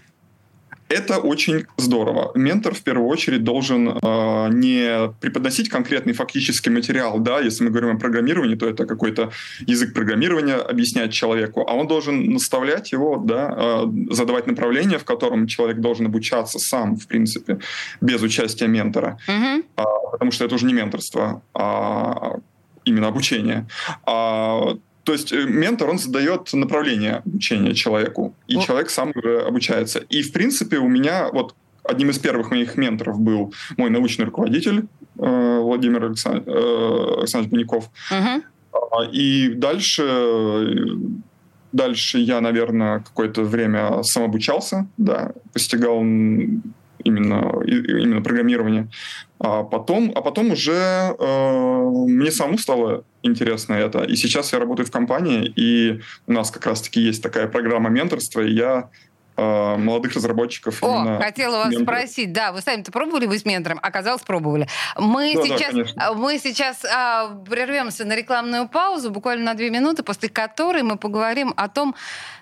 Это 0.93 1.19
очень 1.19 1.65
здорово. 1.77 2.31
Ментор 2.35 2.73
в 2.73 2.81
первую 2.81 3.07
очередь 3.07 3.43
должен 3.43 3.89
э, 3.89 4.49
не 4.51 5.13
преподносить 5.19 5.69
конкретный 5.69 6.13
фактический 6.13 6.71
материал, 6.71 7.19
да, 7.19 7.39
если 7.39 7.63
мы 7.63 7.71
говорим 7.71 7.95
о 7.95 7.99
программировании, 7.99 8.55
то 8.55 8.67
это 8.67 8.85
какой-то 8.85 9.31
язык 9.67 9.93
программирования 9.93 10.55
объяснять 10.55 11.13
человеку, 11.13 11.65
а 11.67 11.73
он 11.73 11.87
должен 11.87 12.33
наставлять 12.33 12.91
его, 12.91 13.17
да, 13.17 13.53
э, 13.55 14.13
задавать 14.13 14.47
направление, 14.47 14.97
в 14.97 15.05
котором 15.05 15.47
человек 15.47 15.77
должен 15.77 16.05
обучаться 16.05 16.59
сам, 16.59 16.95
в 16.95 17.07
принципе, 17.07 17.59
без 18.01 18.21
участия 18.21 18.67
ментора, 18.67 19.17
mm-hmm. 19.27 19.63
э, 19.77 19.83
потому 20.11 20.31
что 20.31 20.45
это 20.45 20.55
уже 20.55 20.65
не 20.65 20.73
менторство, 20.73 21.41
а 21.53 22.37
именно 22.85 23.07
обучение. 23.07 23.65
А 24.05 24.77
то 25.03 25.11
есть 25.11 25.33
э, 25.33 25.45
ментор, 25.45 25.89
он 25.89 25.99
задает 25.99 26.53
направление 26.53 27.23
обучения 27.25 27.73
человеку, 27.73 28.35
и 28.47 28.55
ну. 28.55 28.61
человек 28.61 28.89
сам 28.89 29.11
обучается. 29.47 29.99
И, 29.99 30.21
в 30.21 30.31
принципе, 30.31 30.77
у 30.77 30.87
меня 30.87 31.29
вот 31.31 31.55
одним 31.83 32.09
из 32.09 32.19
первых 32.19 32.51
моих 32.51 32.77
менторов 32.77 33.19
был 33.19 33.53
мой 33.77 33.89
научный 33.89 34.25
руководитель 34.25 34.85
э, 35.19 35.59
Владимир 35.59 36.05
Александр, 36.05 36.49
э, 36.49 37.15
Александр 37.19 37.49
Беняков. 37.49 37.89
Угу. 38.11 38.43
И 39.11 39.49
дальше, 39.49 40.87
дальше 41.71 42.19
я, 42.19 42.41
наверное, 42.41 42.99
какое-то 42.99 43.43
время 43.43 44.03
самообучался, 44.03 44.87
да, 44.97 45.33
постигал 45.51 46.01
именно, 47.03 47.61
именно 47.65 48.21
программирование. 48.21 48.89
А 49.39 49.63
потом, 49.63 50.11
а 50.15 50.21
потом 50.21 50.51
уже 50.51 50.71
э, 50.71 51.89
мне 52.07 52.31
самому 52.31 52.57
стало 52.57 53.03
интересно 53.23 53.73
это. 53.73 54.03
И 54.03 54.15
сейчас 54.15 54.53
я 54.53 54.59
работаю 54.59 54.85
в 54.85 54.91
компании, 54.91 55.51
и 55.55 56.01
у 56.27 56.33
нас 56.33 56.51
как 56.51 56.65
раз-таки 56.65 57.01
есть 57.01 57.23
такая 57.23 57.47
программа 57.47 57.89
менторства, 57.89 58.41
и 58.41 58.53
я 58.53 58.89
молодых 59.35 60.13
разработчиков. 60.13 60.83
О, 60.83 61.19
хотела 61.19 61.57
вас 61.57 61.71
менторов. 61.71 61.99
спросить, 61.99 62.31
да, 62.33 62.51
вы 62.51 62.61
сами-то 62.61 62.91
пробовали 62.91 63.25
быть 63.25 63.45
ментором? 63.45 63.79
Оказалось, 63.81 64.21
пробовали. 64.21 64.67
Мы 64.97 65.33
да, 65.35 65.43
сейчас, 65.43 65.73
да, 65.95 66.13
мы 66.13 66.37
сейчас 66.37 66.85
а, 66.85 67.29
прервемся 67.49 68.05
на 68.05 68.15
рекламную 68.15 68.67
паузу, 68.67 69.11
буквально 69.11 69.45
на 69.45 69.53
две 69.53 69.69
минуты, 69.69 70.03
после 70.03 70.29
которой 70.29 70.83
мы 70.83 70.97
поговорим 70.97 71.53
о 71.57 71.67
том, 71.69 71.95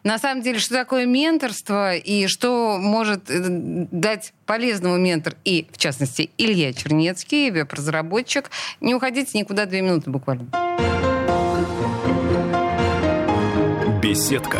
на 0.03 0.17
самом 0.17 0.41
деле, 0.41 0.59
что 0.59 0.73
такое 0.73 1.05
менторство 1.05 1.95
и 1.95 2.27
что 2.27 2.77
может 2.79 3.29
э, 3.29 3.39
дать 3.91 4.33
полезного 4.45 4.97
ментор 4.97 5.35
и, 5.45 5.67
в 5.71 5.77
частности, 5.77 6.31
Илья 6.37 6.73
Чернецкий, 6.73 7.51
веб-разработчик. 7.51 8.49
Не 8.79 8.95
уходите 8.95 9.37
никуда, 9.37 9.65
две 9.65 9.81
минуты 9.81 10.09
буквально. 10.09 10.47
Беседка 14.01 14.59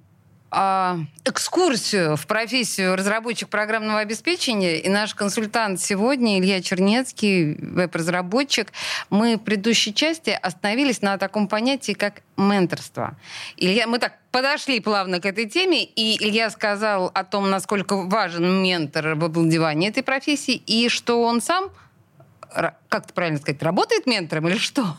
а, 0.53 0.99
экскурсию 1.23 2.17
в 2.17 2.27
профессию 2.27 2.97
разработчик 2.97 3.47
программного 3.47 3.99
обеспечения. 3.99 4.79
И 4.79 4.89
наш 4.89 5.15
консультант 5.15 5.79
сегодня, 5.79 6.39
Илья 6.39 6.61
Чернецкий, 6.61 7.55
веб-разработчик. 7.55 8.67
Мы 9.09 9.37
в 9.37 9.39
предыдущей 9.39 9.93
части 9.93 10.29
остановились 10.29 11.01
на 11.01 11.17
таком 11.17 11.47
понятии, 11.47 11.93
как 11.93 12.21
менторство. 12.35 13.15
Илья, 13.55 13.87
мы 13.87 13.97
так 13.97 14.19
подошли 14.31 14.81
плавно 14.81 15.21
к 15.21 15.25
этой 15.25 15.45
теме, 15.45 15.85
и 15.85 16.17
Илья 16.21 16.49
сказал 16.49 17.09
о 17.13 17.23
том, 17.23 17.49
насколько 17.49 17.95
важен 17.95 18.61
ментор 18.61 19.15
в 19.15 19.23
обладевании 19.23 19.87
этой 19.87 20.03
профессии, 20.03 20.55
и 20.55 20.89
что 20.89 21.23
он 21.23 21.41
сам 21.41 21.71
как 22.89 23.05
это 23.05 23.13
правильно 23.13 23.39
сказать, 23.39 23.63
работает 23.63 24.05
ментором 24.05 24.49
или 24.49 24.57
что? 24.57 24.97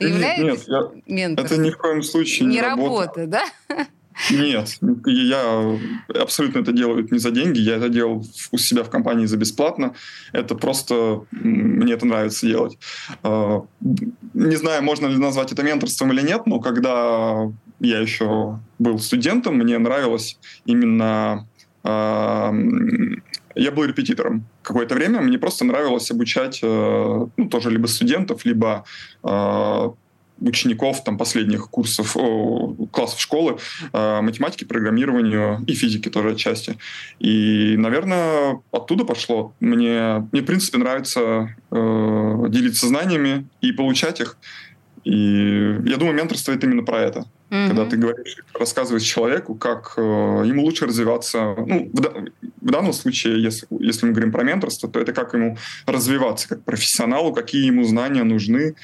Нет, 0.00 0.38
нет 0.38 0.64
я, 0.66 0.90
ментором? 1.04 1.46
это 1.46 1.56
ни 1.58 1.70
в 1.70 1.76
коем 1.76 2.02
случае 2.02 2.48
не, 2.48 2.54
не 2.54 2.62
работа. 2.62 3.20
работа, 3.20 3.26
да? 3.26 3.86
Нет, 4.30 4.78
я 5.06 5.78
абсолютно 6.08 6.60
это 6.60 6.72
делаю 6.72 7.06
не 7.10 7.18
за 7.18 7.30
деньги, 7.30 7.58
я 7.58 7.76
это 7.76 7.88
делал 7.88 8.24
у 8.52 8.58
себя 8.58 8.84
в 8.84 8.90
компании 8.90 9.26
за 9.26 9.36
бесплатно. 9.36 9.94
Это 10.32 10.54
просто 10.54 11.24
мне 11.32 11.92
это 11.92 12.06
нравится 12.06 12.46
делать. 12.46 12.78
А, 13.22 13.64
не 14.34 14.56
знаю, 14.56 14.82
можно 14.82 15.06
ли 15.06 15.16
назвать 15.16 15.52
это 15.52 15.62
менторством 15.62 16.12
или 16.12 16.22
нет, 16.22 16.46
но 16.46 16.60
когда 16.60 17.50
я 17.80 17.98
еще 17.98 18.60
был 18.78 18.98
студентом, 18.98 19.56
мне 19.56 19.78
нравилось 19.78 20.38
именно 20.64 21.48
а, 21.82 22.52
я 23.54 23.70
был 23.70 23.84
репетитором 23.84 24.46
какое-то 24.62 24.94
время. 24.94 25.20
Мне 25.20 25.38
просто 25.38 25.64
нравилось 25.64 26.10
обучать 26.10 26.60
э, 26.62 27.26
ну, 27.36 27.48
тоже 27.48 27.70
либо 27.70 27.86
студентов, 27.86 28.44
либо 28.44 28.84
а, 29.22 29.92
учеников 30.40 31.04
там, 31.04 31.16
последних 31.18 31.68
курсов, 31.70 32.16
классов 32.90 33.20
школы 33.20 33.58
э, 33.92 34.20
математики, 34.20 34.64
программированию 34.64 35.62
и 35.66 35.74
физики 35.74 36.08
тоже 36.08 36.30
отчасти. 36.32 36.76
И, 37.18 37.76
наверное, 37.76 38.60
оттуда 38.70 39.04
пошло. 39.04 39.54
Мне, 39.60 40.26
мне 40.32 40.42
в 40.42 40.44
принципе, 40.44 40.78
нравится 40.78 41.54
э, 41.70 42.44
делиться 42.48 42.88
знаниями 42.88 43.46
и 43.60 43.72
получать 43.72 44.20
их. 44.20 44.36
И 45.04 45.80
я 45.84 45.96
думаю, 45.96 46.14
менторство 46.14 46.52
это 46.52 46.66
именно 46.66 46.82
про 46.82 47.00
это. 47.00 47.26
Mm-hmm. 47.50 47.66
Когда 47.68 47.84
ты 47.84 47.96
говоришь, 47.98 48.36
рассказываешь 48.58 49.02
человеку, 49.02 49.54
как 49.54 49.94
э, 49.96 50.00
ему 50.00 50.62
лучше 50.62 50.86
развиваться. 50.86 51.54
Ну, 51.56 51.90
в, 51.92 52.30
в 52.62 52.70
данном 52.70 52.92
случае, 52.94 53.42
если, 53.42 53.66
если 53.78 54.06
мы 54.06 54.12
говорим 54.12 54.32
про 54.32 54.42
менторство, 54.44 54.88
то 54.88 54.98
это 54.98 55.12
как 55.12 55.34
ему 55.34 55.58
развиваться 55.86 56.48
как 56.48 56.64
профессионалу, 56.64 57.34
какие 57.34 57.66
ему 57.66 57.84
знания 57.84 58.24
нужны, 58.24 58.74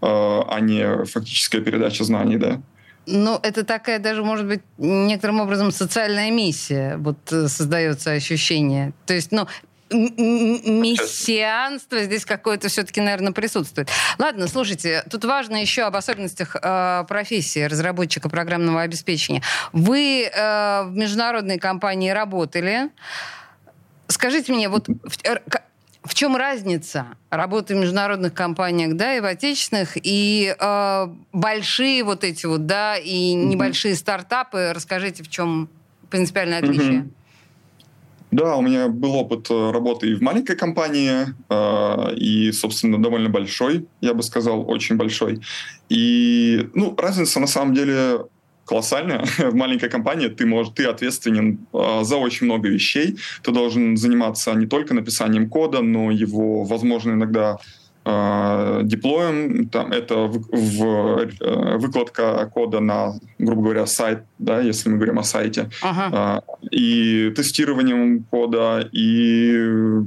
а 0.00 0.58
не 0.60 1.04
фактическая 1.04 1.60
передача 1.60 2.04
знаний, 2.04 2.36
да. 2.36 2.60
Ну, 3.06 3.40
это 3.42 3.64
такая 3.64 3.98
даже, 3.98 4.22
может 4.22 4.46
быть, 4.46 4.60
некоторым 4.78 5.40
образом 5.40 5.72
социальная 5.72 6.30
миссия, 6.30 6.96
вот 6.98 7.16
э, 7.32 7.48
создается 7.48 8.12
ощущение. 8.12 8.92
То 9.06 9.14
есть, 9.14 9.32
ну, 9.32 9.48
мессианство 9.90 12.00
здесь 12.02 12.24
какое-то 12.24 12.68
все-таки, 12.68 13.00
наверное, 13.00 13.32
присутствует. 13.32 13.88
Ладно, 14.18 14.46
слушайте, 14.46 15.02
тут 15.10 15.24
важно 15.24 15.60
еще 15.60 15.82
об 15.82 15.96
особенностях 15.96 16.54
э, 16.54 17.04
профессии 17.08 17.64
разработчика 17.64 18.28
программного 18.28 18.82
обеспечения. 18.82 19.42
Вы 19.72 20.30
э, 20.32 20.82
в 20.84 20.92
международной 20.92 21.58
компании 21.58 22.10
работали. 22.10 22.90
Скажите 24.06 24.52
мне, 24.52 24.68
вот 24.68 24.86
в 24.88 25.16
чем 26.20 26.36
разница 26.36 27.16
работы 27.30 27.74
в 27.74 27.78
международных 27.78 28.34
компаниях, 28.34 28.94
да, 28.94 29.16
и 29.16 29.20
в 29.20 29.24
отечественных, 29.24 29.96
и 29.96 30.54
э, 30.54 31.06
большие 31.32 32.04
вот 32.04 32.24
эти 32.24 32.44
вот, 32.44 32.66
да, 32.66 32.98
и 32.98 33.32
небольшие 33.32 33.94
mm-hmm. 33.94 33.98
стартапы? 33.98 34.72
Расскажите, 34.74 35.22
в 35.22 35.30
чем 35.30 35.70
принципиальное 36.10 36.58
отличие? 36.58 36.92
Mm-hmm. 36.92 37.10
Да, 38.32 38.56
у 38.56 38.60
меня 38.60 38.88
был 38.88 39.14
опыт 39.14 39.50
э, 39.50 39.70
работы 39.70 40.10
и 40.10 40.14
в 40.14 40.20
маленькой 40.20 40.56
компании, 40.56 41.34
э, 41.48 42.14
и, 42.16 42.52
собственно, 42.52 43.02
довольно 43.02 43.30
большой, 43.30 43.86
я 44.02 44.12
бы 44.12 44.22
сказал, 44.22 44.68
очень 44.70 44.96
большой. 44.96 45.40
И, 45.88 46.68
ну, 46.74 46.94
разница 46.98 47.40
на 47.40 47.46
самом 47.46 47.72
деле 47.72 48.26
колоссальная. 48.70 49.24
В 49.38 49.54
маленькой 49.54 49.90
компании 49.90 50.28
ты, 50.28 50.46
можешь, 50.46 50.72
ты 50.76 50.84
ответственен 50.84 51.58
э, 51.72 52.04
за 52.04 52.16
очень 52.16 52.46
много 52.46 52.68
вещей. 52.68 53.16
Ты 53.42 53.50
должен 53.52 53.96
заниматься 53.96 54.54
не 54.54 54.66
только 54.66 54.94
написанием 54.94 55.48
кода, 55.48 55.82
но 55.82 56.12
его, 56.12 56.62
возможно, 56.64 57.12
иногда 57.12 57.56
э, 58.04 58.80
диплоем, 58.84 59.68
там, 59.68 59.92
это 59.92 60.14
в, 60.14 60.38
в, 60.52 61.18
э, 61.40 61.78
выкладка 61.78 62.48
кода 62.54 62.80
на, 62.80 63.14
грубо 63.38 63.62
говоря, 63.62 63.86
сайт, 63.86 64.18
да, 64.38 64.60
если 64.60 64.88
мы 64.88 64.96
говорим 64.96 65.18
о 65.18 65.24
сайте, 65.24 65.68
ага. 65.82 66.42
э, 66.62 66.68
и 66.70 67.32
тестированием 67.34 68.22
кода, 68.30 68.88
и 68.92 70.04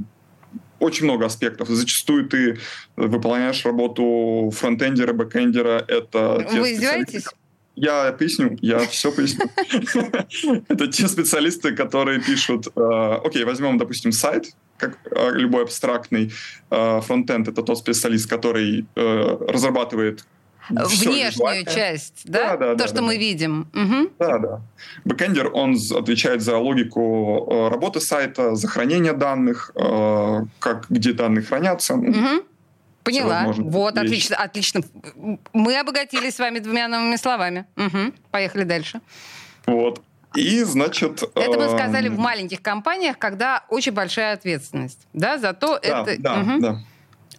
очень 0.80 1.04
много 1.04 1.26
аспектов. 1.26 1.68
Зачастую 1.68 2.24
ты 2.28 2.58
выполняешь 2.96 3.64
работу 3.66 4.50
фронтендера, 4.54 5.12
бэкендера. 5.12 5.84
Это 5.86 6.46
Вы 6.50 6.72
издеваетесь? 6.72 7.26
Я 7.76 8.12
поясню, 8.12 8.56
я 8.60 8.78
все 8.90 9.12
поясню. 9.12 9.50
Это 10.68 10.86
те 10.86 11.08
специалисты, 11.08 11.74
которые 11.74 12.20
пишут, 12.20 12.68
э, 12.74 13.18
окей, 13.24 13.44
возьмем, 13.44 13.78
допустим, 13.78 14.12
сайт, 14.12 14.54
как 14.76 14.98
э, 15.10 15.30
любой 15.32 15.64
абстрактный 15.64 16.32
э, 16.70 17.00
фронтенд, 17.00 17.48
это 17.48 17.62
тот 17.62 17.78
специалист, 17.78 18.28
который 18.28 18.86
разрабатывает 18.94 20.24
Внешнюю 20.70 21.66
часть, 21.66 22.22
да? 22.24 22.56
да, 22.56 22.56
да 22.56 22.72
То, 22.72 22.76
да, 22.76 22.86
что 22.86 22.96
да, 22.96 23.02
мы 23.02 23.18
видим. 23.18 23.68
Угу. 23.74 24.12
Да, 24.18 24.38
да. 24.38 24.60
Бэкэндер, 25.04 25.50
он 25.52 25.76
отвечает 25.94 26.40
за 26.40 26.56
логику 26.56 27.68
работы 27.70 28.00
сайта, 28.00 28.54
за 28.54 28.66
хранение 28.66 29.12
данных, 29.12 29.72
как, 29.74 30.86
где 30.88 31.12
данные 31.12 31.42
хранятся. 31.42 31.96
Угу. 31.96 32.44
Поняла. 33.04 33.52
Вот, 33.56 33.98
отлично, 33.98 34.36
отлично. 34.36 34.80
Мы 35.52 35.78
обогатились 35.78 36.36
с 36.36 36.38
вами 36.38 36.58
двумя 36.58 36.88
новыми 36.88 37.16
словами. 37.16 37.66
Угу. 37.76 38.12
Поехали 38.30 38.64
дальше. 38.64 39.00
Вот. 39.66 40.02
И, 40.34 40.62
значит... 40.64 41.22
Это 41.34 41.58
мы 41.58 41.68
сказали 41.68 42.08
в 42.08 42.18
маленьких 42.18 42.60
компаниях, 42.60 43.18
когда 43.18 43.64
очень 43.68 43.92
большая 43.92 44.34
ответственность. 44.34 45.06
Да, 45.12 45.38
зато 45.38 45.78
да, 45.78 46.02
это... 46.02 46.20
Да, 46.20 46.40
угу. 46.40 46.60
да. 46.60 46.78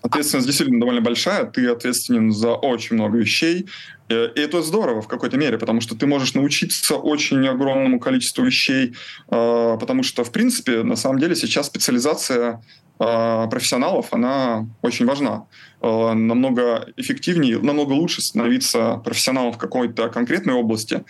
Ответственность 0.05 0.45
действительно 0.45 0.79
довольно 0.79 1.01
большая, 1.01 1.45
ты 1.45 1.67
ответственен 1.67 2.31
за 2.31 2.53
очень 2.53 2.95
много 2.95 3.17
вещей, 3.17 3.65
э, 4.07 4.29
и 4.35 4.39
это 4.39 4.61
здорово 4.61 5.01
в 5.01 5.07
какой-то 5.07 5.35
мере, 5.35 5.57
потому 5.57 5.81
что 5.81 5.95
ты 5.95 6.05
можешь 6.05 6.35
научиться 6.35 6.95
очень 6.95 7.47
огромному 7.47 7.99
количеству 7.99 8.43
вещей, 8.43 8.93
э, 9.31 9.77
потому 9.79 10.03
что, 10.03 10.23
в 10.23 10.31
принципе, 10.31 10.83
на 10.83 10.95
самом 10.95 11.17
деле 11.17 11.35
сейчас 11.35 11.65
специализация 11.65 12.61
э, 12.99 13.47
профессионалов, 13.49 14.13
она 14.13 14.67
очень 14.83 15.07
важна. 15.07 15.45
Намного 15.81 16.87
эффективнее, 16.97 17.57
намного 17.57 17.93
лучше 17.93 18.21
становиться 18.21 19.01
профессионалом 19.03 19.53
в 19.53 19.57
какой-то 19.57 20.09
конкретной 20.09 20.53
области, 20.53 21.03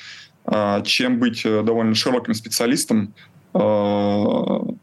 чем 0.84 1.20
быть 1.20 1.44
довольно 1.44 1.96
широким 1.96 2.34
специалистом, 2.34 3.14
но 3.54 4.76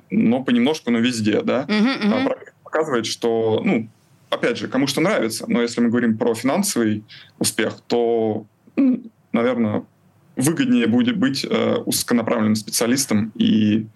понемножку, 0.47 0.90
но 0.90 0.99
везде, 0.99 1.42
да. 1.42 1.66
Uh-huh, 1.69 2.02
uh-huh. 2.04 2.37
Показывает, 2.64 3.04
что, 3.04 3.61
ну, 3.62 3.90
опять 4.33 4.59
же, 4.59 4.69
кому 4.69 4.87
что 4.87 5.01
нравится, 5.01 5.45
но 5.47 5.61
если 5.61 5.81
мы 5.81 5.91
говорим 5.91 6.17
про 6.17 6.35
финансовый 6.35 7.05
успех, 7.39 7.77
то, 7.87 8.47
ну, 8.77 9.03
наверное, 9.33 9.85
выгоднее 10.37 10.87
будет 10.87 11.19
быть 11.19 11.45
э, 11.45 11.77
узконаправленным 11.85 12.55
специалистом 12.55 13.33
и 13.35 13.87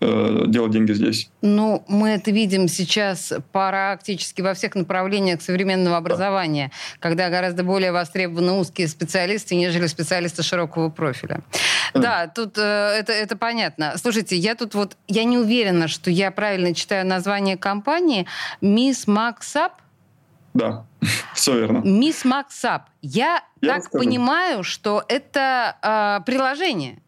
э, 0.00 0.44
делать 0.46 0.72
деньги 0.72 0.92
здесь. 0.92 1.30
Ну, 1.42 1.84
мы 1.88 2.10
это 2.10 2.30
видим 2.30 2.68
сейчас 2.68 3.32
практически 3.52 4.40
во 4.40 4.54
всех 4.54 4.74
направлениях 4.74 5.42
современного 5.42 5.98
образования, 5.98 6.70
да. 6.72 7.08
когда 7.08 7.28
гораздо 7.28 7.62
более 7.62 7.92
востребованы 7.92 8.52
узкие 8.52 8.88
специалисты, 8.88 9.54
нежели 9.54 9.86
специалисты 9.86 10.42
широкого 10.42 10.88
профиля. 10.88 11.42
Да, 12.00 12.26
да 12.26 12.28
тут 12.28 12.58
э, 12.58 12.60
это, 12.62 13.12
это 13.12 13.36
понятно. 13.36 13.94
Слушайте, 13.96 14.36
я 14.36 14.54
тут 14.54 14.74
вот, 14.74 14.96
я 15.08 15.24
не 15.24 15.38
уверена, 15.38 15.88
что 15.88 16.10
я 16.10 16.30
правильно 16.30 16.74
читаю 16.74 17.06
название 17.06 17.56
компании. 17.56 18.26
Мисс 18.60 19.06
Максап? 19.06 19.72
Да, 20.54 20.86
все 21.34 21.58
верно. 21.58 21.78
Мисс 21.78 22.24
Максап. 22.24 22.88
Я, 23.02 23.42
я 23.60 23.68
так 23.68 23.78
расскажу. 23.78 24.04
понимаю, 24.04 24.62
что 24.62 25.04
это 25.08 25.76
э, 25.82 26.24
приложение. 26.24 26.98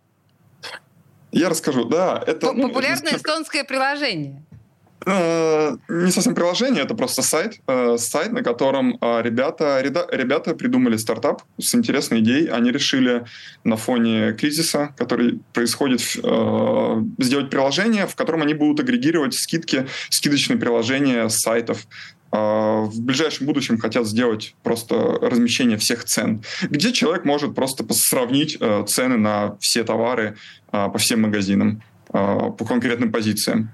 Я 1.30 1.48
расскажу, 1.50 1.84
да. 1.84 2.22
Это, 2.26 2.48
Популярное 2.48 3.12
ну, 3.12 3.18
эстонское 3.18 3.64
приложение. 3.64 4.42
Э, 5.10 5.76
не 5.88 6.10
совсем 6.10 6.34
приложение, 6.34 6.82
это 6.82 6.94
просто 6.94 7.22
сайт, 7.22 7.60
э, 7.66 7.96
сайт, 7.96 8.32
на 8.32 8.42
котором 8.42 8.98
э, 9.00 9.22
ребята, 9.22 9.80
ребята 9.80 10.54
придумали 10.54 10.98
стартап 10.98 11.42
с 11.58 11.74
интересной 11.74 12.20
идеей. 12.20 12.48
Они 12.48 12.70
решили 12.70 13.24
на 13.64 13.76
фоне 13.76 14.34
кризиса, 14.34 14.94
который 14.98 15.40
происходит, 15.54 16.00
сделать 16.00 17.50
приложение, 17.50 18.06
в 18.06 18.16
котором 18.16 18.42
они 18.42 18.54
будут 18.54 18.80
агрегировать 18.80 19.34
скидки, 19.34 19.86
скидочные 20.10 20.58
приложения 20.58 21.28
сайтов 21.28 21.86
в 22.30 23.00
ближайшем 23.00 23.46
будущем 23.46 23.78
хотят 23.78 24.06
сделать 24.06 24.54
просто 24.62 24.94
размещение 24.94 25.78
всех 25.78 26.04
цен, 26.04 26.42
где 26.62 26.92
человек 26.92 27.24
может 27.24 27.54
просто 27.54 27.86
сравнить 27.94 28.58
цены 28.86 29.16
на 29.16 29.56
все 29.60 29.82
товары 29.82 30.36
по 30.70 30.98
всем 30.98 31.22
магазинам 31.22 31.82
по 32.12 32.64
конкретным 32.66 33.10
позициям. 33.12 33.70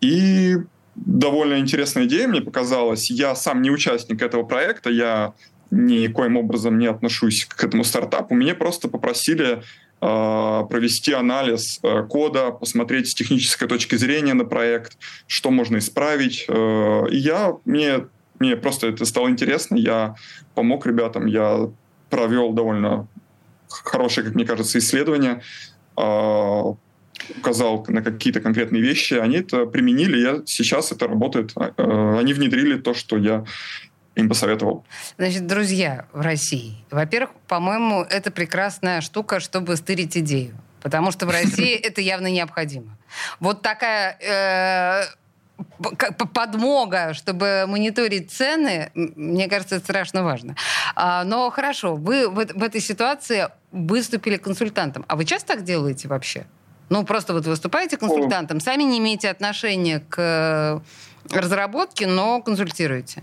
И 0.00 0.56
довольно 0.94 1.58
интересная 1.58 2.04
идея 2.04 2.28
мне 2.28 2.40
показалась. 2.40 3.10
Я 3.10 3.34
сам 3.34 3.62
не 3.62 3.70
участник 3.70 4.22
этого 4.22 4.42
проекта, 4.42 4.90
я 4.90 5.34
никоим 5.70 6.36
образом 6.36 6.78
не 6.78 6.86
отношусь 6.86 7.44
к 7.44 7.62
этому 7.64 7.84
стартапу. 7.84 8.34
Меня 8.34 8.54
просто 8.54 8.88
попросили 8.88 9.62
э, 10.00 10.62
провести 10.70 11.12
анализ 11.12 11.80
э, 11.82 12.04
кода, 12.04 12.50
посмотреть 12.50 13.08
с 13.08 13.14
технической 13.14 13.68
точки 13.68 13.96
зрения 13.96 14.34
на 14.34 14.44
проект, 14.44 14.96
что 15.26 15.50
можно 15.50 15.78
исправить. 15.78 16.44
Э, 16.48 17.08
и 17.10 17.16
я, 17.16 17.54
мне, 17.64 18.06
мне 18.38 18.56
просто 18.56 18.88
это 18.88 19.04
стало 19.04 19.28
интересно, 19.28 19.76
я 19.76 20.14
помог 20.54 20.86
ребятам, 20.86 21.26
я 21.26 21.68
провел 22.10 22.52
довольно 22.52 23.08
хорошее, 23.68 24.26
как 24.26 24.34
мне 24.36 24.44
кажется, 24.44 24.78
исследование, 24.78 25.42
э, 25.96 26.62
указал 27.36 27.84
на 27.88 28.02
какие-то 28.02 28.40
конкретные 28.40 28.82
вещи, 28.82 29.14
они 29.14 29.38
это 29.38 29.66
применили, 29.66 30.18
я, 30.18 30.42
сейчас 30.46 30.92
это 30.92 31.08
работает. 31.08 31.52
А, 31.56 31.72
э, 31.76 32.18
они 32.18 32.32
внедрили 32.32 32.78
то, 32.78 32.94
что 32.94 33.16
я 33.16 33.44
им 34.14 34.28
посоветовал. 34.28 34.84
Значит, 35.18 35.46
друзья 35.46 36.06
в 36.12 36.20
России, 36.20 36.74
во-первых, 36.90 37.30
по-моему, 37.48 38.02
это 38.02 38.30
прекрасная 38.30 39.00
штука, 39.00 39.40
чтобы 39.40 39.76
стырить 39.76 40.16
идею. 40.16 40.56
Потому 40.82 41.10
что 41.10 41.26
в 41.26 41.30
России 41.30 41.74
это 41.82 42.00
явно 42.00 42.28
необходимо. 42.28 42.96
Вот 43.40 43.62
такая 43.62 44.16
э, 44.20 45.04
подмога, 46.32 47.14
чтобы 47.14 47.64
мониторить 47.66 48.30
цены, 48.30 48.90
мне 48.94 49.48
кажется, 49.48 49.76
это 49.76 49.84
страшно 49.84 50.22
важно. 50.22 50.56
А, 50.94 51.24
но 51.24 51.50
хорошо, 51.50 51.96
вы 51.96 52.28
в, 52.28 52.34
в 52.34 52.62
этой 52.62 52.80
ситуации 52.80 53.48
выступили 53.72 54.36
консультантом. 54.36 55.04
А 55.08 55.16
вы 55.16 55.24
часто 55.24 55.54
так 55.54 55.64
делаете 55.64 56.08
вообще? 56.08 56.46
Ну, 56.88 57.04
просто 57.04 57.32
вот 57.32 57.46
выступаете 57.46 57.96
консультантом, 57.96 58.60
сами 58.60 58.84
не 58.84 58.98
имеете 58.98 59.28
отношения 59.28 60.00
к 60.08 60.18
э, 60.18 61.36
разработке, 61.36 62.06
но 62.06 62.40
консультируете. 62.40 63.22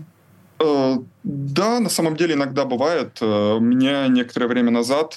Э, 0.60 0.96
да, 1.22 1.80
на 1.80 1.88
самом 1.88 2.16
деле 2.16 2.34
иногда 2.34 2.64
бывает. 2.66 3.18
Э, 3.22 3.58
меня 3.60 4.08
некоторое 4.08 4.48
время 4.48 4.70
назад, 4.70 5.16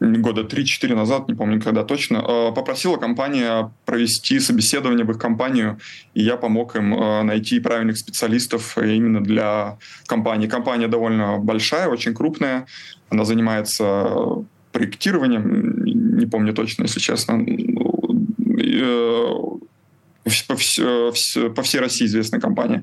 года 0.00 0.42
3-4 0.42 0.94
назад, 0.94 1.28
не 1.28 1.34
помню 1.34 1.60
когда 1.60 1.82
точно, 1.82 2.52
попросила 2.54 2.96
компания 2.96 3.72
провести 3.86 4.40
собеседование 4.40 5.04
в 5.04 5.10
их 5.10 5.18
компанию, 5.18 5.78
и 6.14 6.22
я 6.22 6.36
помог 6.36 6.76
им 6.76 6.90
найти 7.26 7.60
правильных 7.60 7.96
специалистов 7.98 8.78
именно 8.78 9.22
для 9.22 9.78
компании. 10.06 10.46
Компания 10.46 10.88
довольно 10.88 11.38
большая, 11.38 11.88
очень 11.88 12.14
крупная, 12.14 12.66
она 13.10 13.24
занимается 13.24 14.44
проектированием, 14.76 15.86
не 16.16 16.26
помню 16.26 16.52
точно, 16.52 16.84
если 16.84 17.00
честно. 17.00 17.44
Э, 18.58 19.26
по, 20.48 20.56
все, 20.56 21.12
по 21.50 21.62
всей 21.62 21.80
России 21.80 22.06
известная 22.06 22.40
компания. 22.40 22.82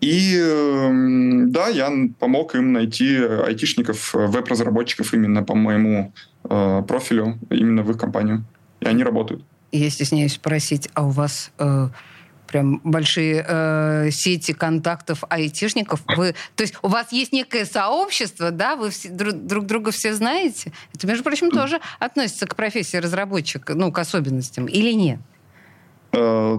И 0.00 0.36
эм, 0.36 1.52
да, 1.52 1.68
я 1.68 1.90
помог 2.18 2.54
им 2.54 2.72
найти 2.72 3.16
айтишников, 3.16 4.14
веб-разработчиков 4.14 5.12
именно 5.12 5.42
по 5.42 5.54
моему 5.54 6.12
э, 6.44 6.82
профилю, 6.88 7.38
именно 7.50 7.82
в 7.82 7.90
их 7.90 7.98
компанию. 7.98 8.44
И 8.80 8.86
они 8.86 9.04
работают. 9.04 9.42
Я 9.72 9.90
стесняюсь 9.90 10.34
спросить, 10.34 10.88
а 10.94 11.06
у 11.06 11.10
вас 11.10 11.52
э, 11.58 11.88
прям 12.50 12.80
большие 12.82 13.44
э, 13.46 14.10
сети 14.10 14.52
контактов 14.52 15.22
айтишников. 15.28 16.02
Вы, 16.16 16.34
то 16.56 16.62
есть 16.62 16.74
у 16.82 16.88
вас 16.88 17.12
есть 17.12 17.32
некое 17.32 17.64
сообщество, 17.64 18.50
да, 18.50 18.74
вы 18.74 18.90
все, 18.90 19.08
друг, 19.08 19.34
друг 19.34 19.66
друга 19.66 19.92
все 19.92 20.12
знаете. 20.14 20.72
Это, 20.92 21.06
между 21.06 21.22
прочим, 21.22 21.50
тоже 21.50 21.80
относится 22.00 22.46
к 22.46 22.56
профессии 22.56 22.96
разработчика, 22.96 23.74
ну, 23.74 23.92
к 23.92 23.98
особенностям, 23.98 24.66
или 24.66 24.90
нет? 24.90 25.20
Э, 26.12 26.58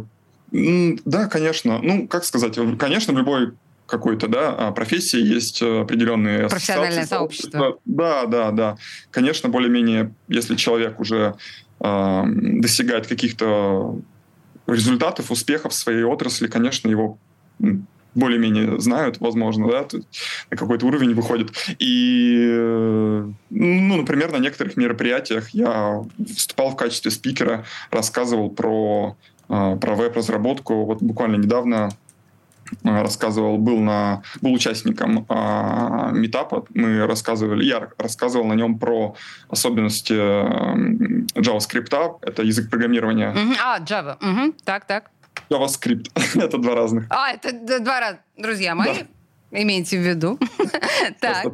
да, 0.52 1.28
конечно. 1.28 1.80
Ну, 1.80 2.08
как 2.08 2.24
сказать, 2.24 2.58
конечно, 2.80 3.14
в 3.14 3.18
любой 3.18 3.52
какой-то, 3.86 4.30
да, 4.30 4.56
а, 4.58 4.72
профессии 4.72 5.20
есть 5.20 5.62
определенные 5.62 6.48
профессиональное 6.48 7.06
сообщество. 7.06 7.80
Да, 7.84 8.26
да, 8.26 8.52
да. 8.52 8.78
Конечно, 9.12 9.50
более-менее, 9.50 10.14
если 10.30 10.56
человек 10.56 11.02
уже 11.02 11.36
э, 11.82 12.24
достигает 12.26 13.08
каких-то 13.08 14.00
результатов, 14.72 15.32
успехов 15.32 15.74
своей 15.74 16.04
отрасли, 16.04 16.48
конечно, 16.48 16.90
его 16.90 17.18
более-менее 18.14 18.80
знают, 18.80 19.20
возможно, 19.20 19.68
да, 19.70 19.88
на 20.50 20.58
какой-то 20.58 20.86
уровень 20.86 21.14
выходит. 21.14 21.52
И, 21.80 22.50
э, 22.52 23.30
ну, 23.50 23.98
например, 23.98 24.32
на 24.32 24.38
некоторых 24.38 24.76
мероприятиях 24.76 25.50
я 25.52 26.02
выступал 26.18 26.72
в 26.72 26.76
качестве 26.76 27.12
спикера, 27.12 27.66
рассказывал 27.90 28.50
про, 28.50 29.16
э, 29.50 29.78
про 29.80 29.96
веб-разработку. 29.96 30.86
Вот 30.86 31.02
буквально 31.02 31.38
недавно 31.38 31.92
рассказывал, 32.84 33.58
был, 33.58 33.80
на, 33.80 34.24
был 34.42 34.54
участником 34.54 35.26
а, 35.30 36.12
метапа, 36.12 36.66
мы 36.74 37.06
рассказывали, 37.06 37.66
я 37.66 37.90
рассказывал 37.98 38.46
на 38.46 38.54
нем 38.54 38.80
про 38.80 39.16
особенности 39.50 40.14
JavaScript, 41.38 42.20
это 42.22 42.44
язык 42.44 42.70
программирования. 42.70 43.34
Uh-huh. 43.34 43.56
А, 43.64 43.80
Java, 43.80 44.20
uh-huh. 44.20 44.56
так, 44.64 44.86
так. 44.86 45.12
JavaScript, 45.50 46.10
это 46.36 46.58
два 46.58 46.76
разных. 46.76 47.06
А, 47.10 47.32
это 47.32 47.80
два 47.80 48.00
разных, 48.00 48.22
друзья 48.38 48.76
мои. 48.76 48.94
Да. 49.52 49.62
имейте 49.62 49.98
в 49.98 50.02
виду. 50.02 50.40
Так. 51.20 51.48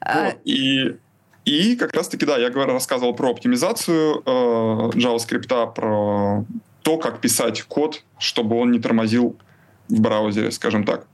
А, 0.00 0.30
и 0.44 0.96
и 1.44 1.76
как 1.76 1.94
раз-таки, 1.94 2.24
да, 2.24 2.38
я 2.38 2.50
рассказывал 2.50 3.14
про 3.14 3.30
оптимизацию 3.30 4.22
э, 4.24 4.30
JavaScript, 4.94 5.74
про 5.74 6.44
то, 6.82 6.98
как 6.98 7.20
писать 7.20 7.62
код, 7.62 8.02
чтобы 8.18 8.56
он 8.56 8.72
не 8.72 8.78
тормозил 8.78 9.36
в 9.88 10.00
браузере, 10.00 10.50
скажем 10.50 10.84
так. 10.84 11.06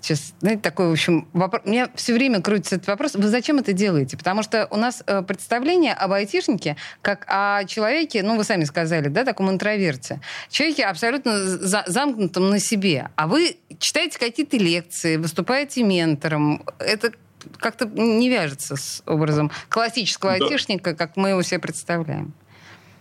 Сейчас, 0.00 0.32
знаете, 0.40 0.62
такой, 0.62 0.88
в 0.88 0.92
общем, 0.92 1.28
вопрос. 1.32 1.62
У 1.64 1.70
меня 1.70 1.90
все 1.94 2.14
время 2.14 2.40
крутится 2.40 2.76
этот 2.76 2.88
вопрос. 2.88 3.14
Вы 3.14 3.28
зачем 3.28 3.58
это 3.58 3.72
делаете? 3.72 4.16
Потому 4.16 4.42
что 4.42 4.66
у 4.70 4.76
нас 4.76 5.02
э, 5.06 5.22
представление 5.22 5.92
об 5.92 6.12
айтишнике 6.12 6.76
как 7.02 7.24
о 7.28 7.64
человеке, 7.64 8.22
ну, 8.22 8.36
вы 8.36 8.44
сами 8.44 8.64
сказали, 8.64 9.08
да, 9.08 9.24
таком 9.24 9.50
интроверте. 9.50 10.20
Человеке 10.48 10.84
абсолютно 10.84 11.38
за, 11.38 11.84
замкнутом 11.86 12.48
на 12.48 12.58
себе. 12.58 13.10
А 13.16 13.26
вы 13.26 13.56
читаете 13.78 14.18
какие-то 14.18 14.56
лекции, 14.56 15.16
выступаете 15.16 15.82
ментором. 15.82 16.64
Это 16.78 17.12
как-то 17.58 17.86
не 17.86 18.28
вяжется 18.30 18.76
с 18.76 19.02
образом 19.06 19.50
классического 19.68 20.38
да. 20.38 20.44
айтишника, 20.44 20.94
как 20.94 21.16
мы 21.16 21.30
его 21.30 21.42
себе 21.42 21.58
представляем. 21.58 22.32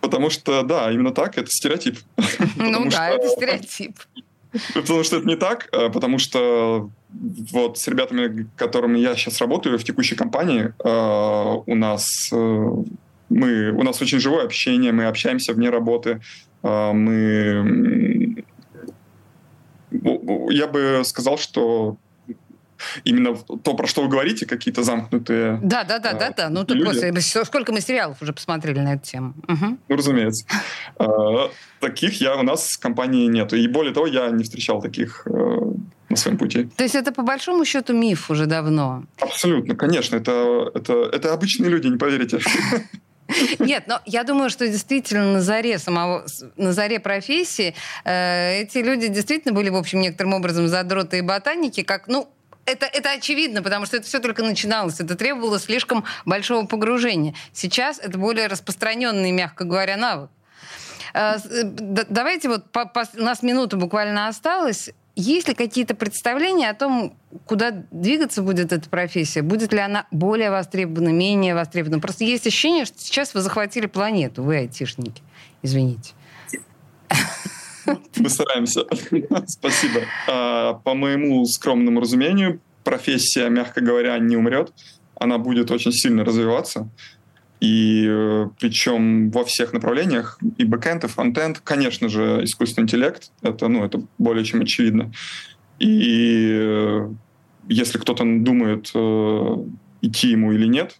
Потому 0.01 0.29
что, 0.29 0.63
да, 0.63 0.91
именно 0.91 1.11
так, 1.11 1.37
это 1.37 1.49
стереотип. 1.49 1.99
Ну 2.55 2.89
да, 2.89 3.09
это 3.09 3.29
стереотип. 3.29 3.99
Потому 4.73 5.03
что 5.03 5.17
это 5.17 5.27
не 5.27 5.35
так, 5.35 5.69
а 5.71 5.89
потому 5.89 6.17
что 6.17 6.89
вот 7.51 7.77
с 7.77 7.87
ребятами, 7.87 8.47
которыми 8.55 8.99
я 8.99 9.15
сейчас 9.15 9.39
работаю 9.41 9.77
в 9.77 9.83
текущей 9.83 10.15
компании, 10.15 10.73
а, 10.83 11.55
у 11.65 11.75
нас 11.75 12.29
э, 12.31 12.35
мы, 13.29 13.71
у 13.71 13.83
нас 13.83 14.01
очень 14.01 14.19
живое 14.19 14.43
общение, 14.43 14.91
мы 14.91 15.05
общаемся 15.05 15.53
вне 15.53 15.69
работы, 15.69 16.21
мы 16.63 18.43
я 20.49 20.67
бы 20.67 21.01
сказал, 21.03 21.37
что 21.37 21.97
именно 23.03 23.35
то, 23.35 23.73
про 23.73 23.87
что 23.87 24.03
вы 24.03 24.09
говорите, 24.09 24.45
какие-то 24.45 24.83
замкнутые 24.83 25.59
Да, 25.61 25.83
да, 25.83 25.99
да, 25.99 26.13
да, 26.13 26.31
да. 26.31 26.49
Ну, 26.49 26.63
так 26.63 26.79
просто, 26.79 27.45
сколько 27.45 27.71
мы 27.71 27.81
сериалов 27.81 28.21
уже 28.21 28.33
посмотрели 28.33 28.79
на 28.79 28.93
эту 28.93 29.03
тему. 29.03 29.33
Угу. 29.47 29.77
Ну, 29.87 29.95
разумеется. 29.95 30.45
А, 30.97 31.49
таких 31.79 32.21
я 32.21 32.35
у 32.35 32.43
нас 32.43 32.69
в 32.69 32.79
компании 32.79 33.27
нету. 33.27 33.55
И 33.55 33.67
более 33.67 33.93
того, 33.93 34.07
я 34.07 34.29
не 34.29 34.43
встречал 34.43 34.81
таких 34.81 35.23
э, 35.25 35.31
на 36.09 36.15
своем 36.15 36.37
пути. 36.37 36.69
То 36.77 36.83
есть 36.83 36.95
это 36.95 37.11
по 37.11 37.23
большому 37.23 37.65
счету 37.65 37.93
миф 37.93 38.29
уже 38.29 38.45
давно? 38.45 39.03
Абсолютно, 39.19 39.75
конечно. 39.75 40.15
Это, 40.15 40.71
это, 40.73 41.09
это 41.11 41.33
обычные 41.33 41.69
люди, 41.69 41.87
не 41.87 41.97
поверите. 41.97 42.39
Нет, 43.59 43.85
но 43.87 44.01
я 44.05 44.23
думаю, 44.23 44.49
что 44.49 44.67
действительно 44.67 45.33
на 45.33 45.41
заре 45.41 45.79
самого, 45.79 46.25
на 46.57 46.73
заре 46.73 46.99
профессии 46.99 47.75
э, 48.03 48.61
эти 48.61 48.79
люди 48.79 49.07
действительно 49.07 49.53
были, 49.53 49.69
в 49.69 49.75
общем, 49.75 50.01
некоторым 50.01 50.33
образом 50.33 50.67
задроты 50.67 51.19
и 51.19 51.21
ботаники, 51.21 51.83
как, 51.83 52.07
ну, 52.07 52.29
это, 52.71 52.85
это 52.85 53.11
очевидно, 53.11 53.61
потому 53.61 53.85
что 53.85 53.97
это 53.97 54.05
все 54.05 54.19
только 54.19 54.43
начиналось. 54.43 54.99
Это 54.99 55.15
требовало 55.15 55.59
слишком 55.59 56.05
большого 56.25 56.65
погружения. 56.65 57.35
Сейчас 57.53 57.99
это 57.99 58.17
более 58.17 58.47
распространенный, 58.47 59.31
мягко 59.31 59.63
говоря, 59.63 59.97
навык. 59.97 60.29
Э, 61.13 61.37
э, 61.37 61.63
давайте 61.63 62.49
вот, 62.49 62.71
по, 62.71 62.85
по, 62.85 63.05
у 63.17 63.23
нас 63.23 63.43
минута 63.43 63.77
буквально 63.77 64.27
осталась. 64.27 64.91
Есть 65.15 65.49
ли 65.49 65.53
какие-то 65.53 65.93
представления 65.93 66.69
о 66.69 66.73
том, 66.73 67.17
куда 67.45 67.71
двигаться 67.91 68.41
будет 68.41 68.71
эта 68.71 68.89
профессия? 68.89 69.41
Будет 69.41 69.73
ли 69.73 69.79
она 69.79 70.07
более 70.09 70.51
востребована, 70.51 71.09
менее 71.09 71.53
востребована? 71.53 71.99
Просто 71.99 72.23
есть 72.23 72.47
ощущение, 72.47 72.85
что 72.85 72.97
сейчас 72.97 73.33
вы 73.33 73.41
захватили 73.41 73.87
планету, 73.87 74.41
вы 74.41 74.57
айтишники. 74.57 75.21
Извините. 75.61 76.13
Мы 78.17 78.29
стараемся. 78.29 78.85
Спасибо. 79.47 80.01
А, 80.27 80.73
по 80.73 80.93
моему 80.93 81.45
скромному 81.45 81.99
разумению, 81.99 82.59
профессия, 82.83 83.49
мягко 83.49 83.81
говоря, 83.81 84.17
не 84.19 84.37
умрет. 84.37 84.73
Она 85.15 85.37
будет 85.37 85.71
очень 85.71 85.91
сильно 85.91 86.25
развиваться. 86.25 86.89
И 87.59 88.07
э, 88.07 88.47
причем 88.59 89.29
во 89.29 89.45
всех 89.45 89.71
направлениях, 89.71 90.39
и 90.57 90.63
бэкэнд, 90.63 91.03
и 91.03 91.07
фронтенд, 91.07 91.59
конечно 91.59 92.09
же, 92.09 92.43
искусственный 92.43 92.85
интеллект, 92.85 93.31
это, 93.43 93.67
ну, 93.67 93.85
это 93.85 94.01
более 94.17 94.43
чем 94.43 94.61
очевидно. 94.61 95.11
И 95.77 96.49
э, 96.51 97.09
если 97.69 97.99
кто-то 97.99 98.23
думает, 98.23 98.89
э, 98.95 99.55
идти 100.01 100.29
ему 100.29 100.53
или 100.53 100.65
нет, 100.65 100.97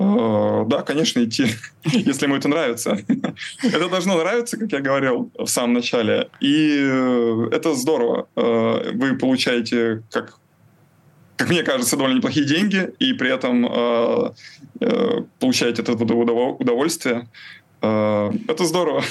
да, 0.00 0.82
конечно, 0.82 1.22
идти, 1.22 1.46
если 1.84 2.24
ему 2.24 2.36
это 2.36 2.48
нравится. 2.48 2.98
это 3.62 3.88
должно 3.88 4.16
нравиться, 4.16 4.56
как 4.56 4.72
я 4.72 4.80
говорил 4.80 5.30
в 5.38 5.46
самом 5.46 5.74
начале. 5.74 6.30
И 6.40 6.78
э, 6.80 7.48
это 7.52 7.74
здорово. 7.74 8.26
Э, 8.34 8.92
вы 8.94 9.18
получаете, 9.18 10.02
как, 10.10 10.38
как 11.36 11.50
мне 11.50 11.62
кажется, 11.62 11.96
довольно 11.96 12.16
неплохие 12.16 12.46
деньги, 12.46 12.90
и 12.98 13.12
при 13.12 13.30
этом 13.30 14.34
получаете 15.38 15.82
этого 15.82 16.02
удовольствие. 16.54 17.28
Это 17.82 18.64
здорово. 18.64 19.02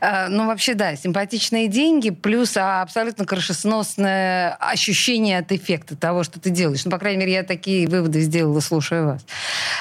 Э, 0.00 0.28
ну, 0.28 0.46
вообще, 0.46 0.74
да, 0.74 0.96
симпатичные 0.96 1.68
деньги, 1.68 2.10
плюс 2.10 2.56
абсолютно 2.56 3.24
крышесносное 3.24 4.54
ощущение 4.54 5.38
от 5.38 5.52
эффекта 5.52 5.96
того, 5.96 6.22
что 6.24 6.40
ты 6.40 6.50
делаешь. 6.50 6.84
Ну, 6.84 6.90
по 6.90 6.98
крайней 6.98 7.20
мере, 7.20 7.32
я 7.32 7.42
такие 7.42 7.88
выводы 7.88 8.20
сделала, 8.20 8.60
слушая 8.60 9.04
вас. 9.04 9.26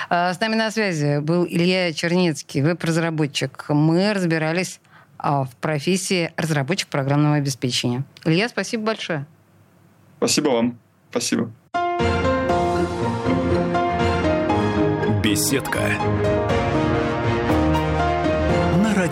Э, 0.10 0.34
с 0.34 0.40
нами 0.40 0.56
на 0.56 0.72
связи 0.72 1.20
был 1.20 1.46
Илья 1.46 1.94
Чернецкий, 1.94 2.62
веб-разработчик. 2.62 3.66
Мы 3.70 4.14
разбирались 4.14 4.80
а, 5.18 5.44
в 5.44 5.56
профессии 5.56 6.32
разработчик 6.38 6.88
программного 6.88 7.36
обеспечения. 7.36 8.04
Илья, 8.26 8.50
спасибо 8.50 8.84
большое. 8.84 9.26
Спасибо 10.18 10.50
вам. 10.50 10.80
Спасибо. 11.10 11.52
Беседка 15.24 15.82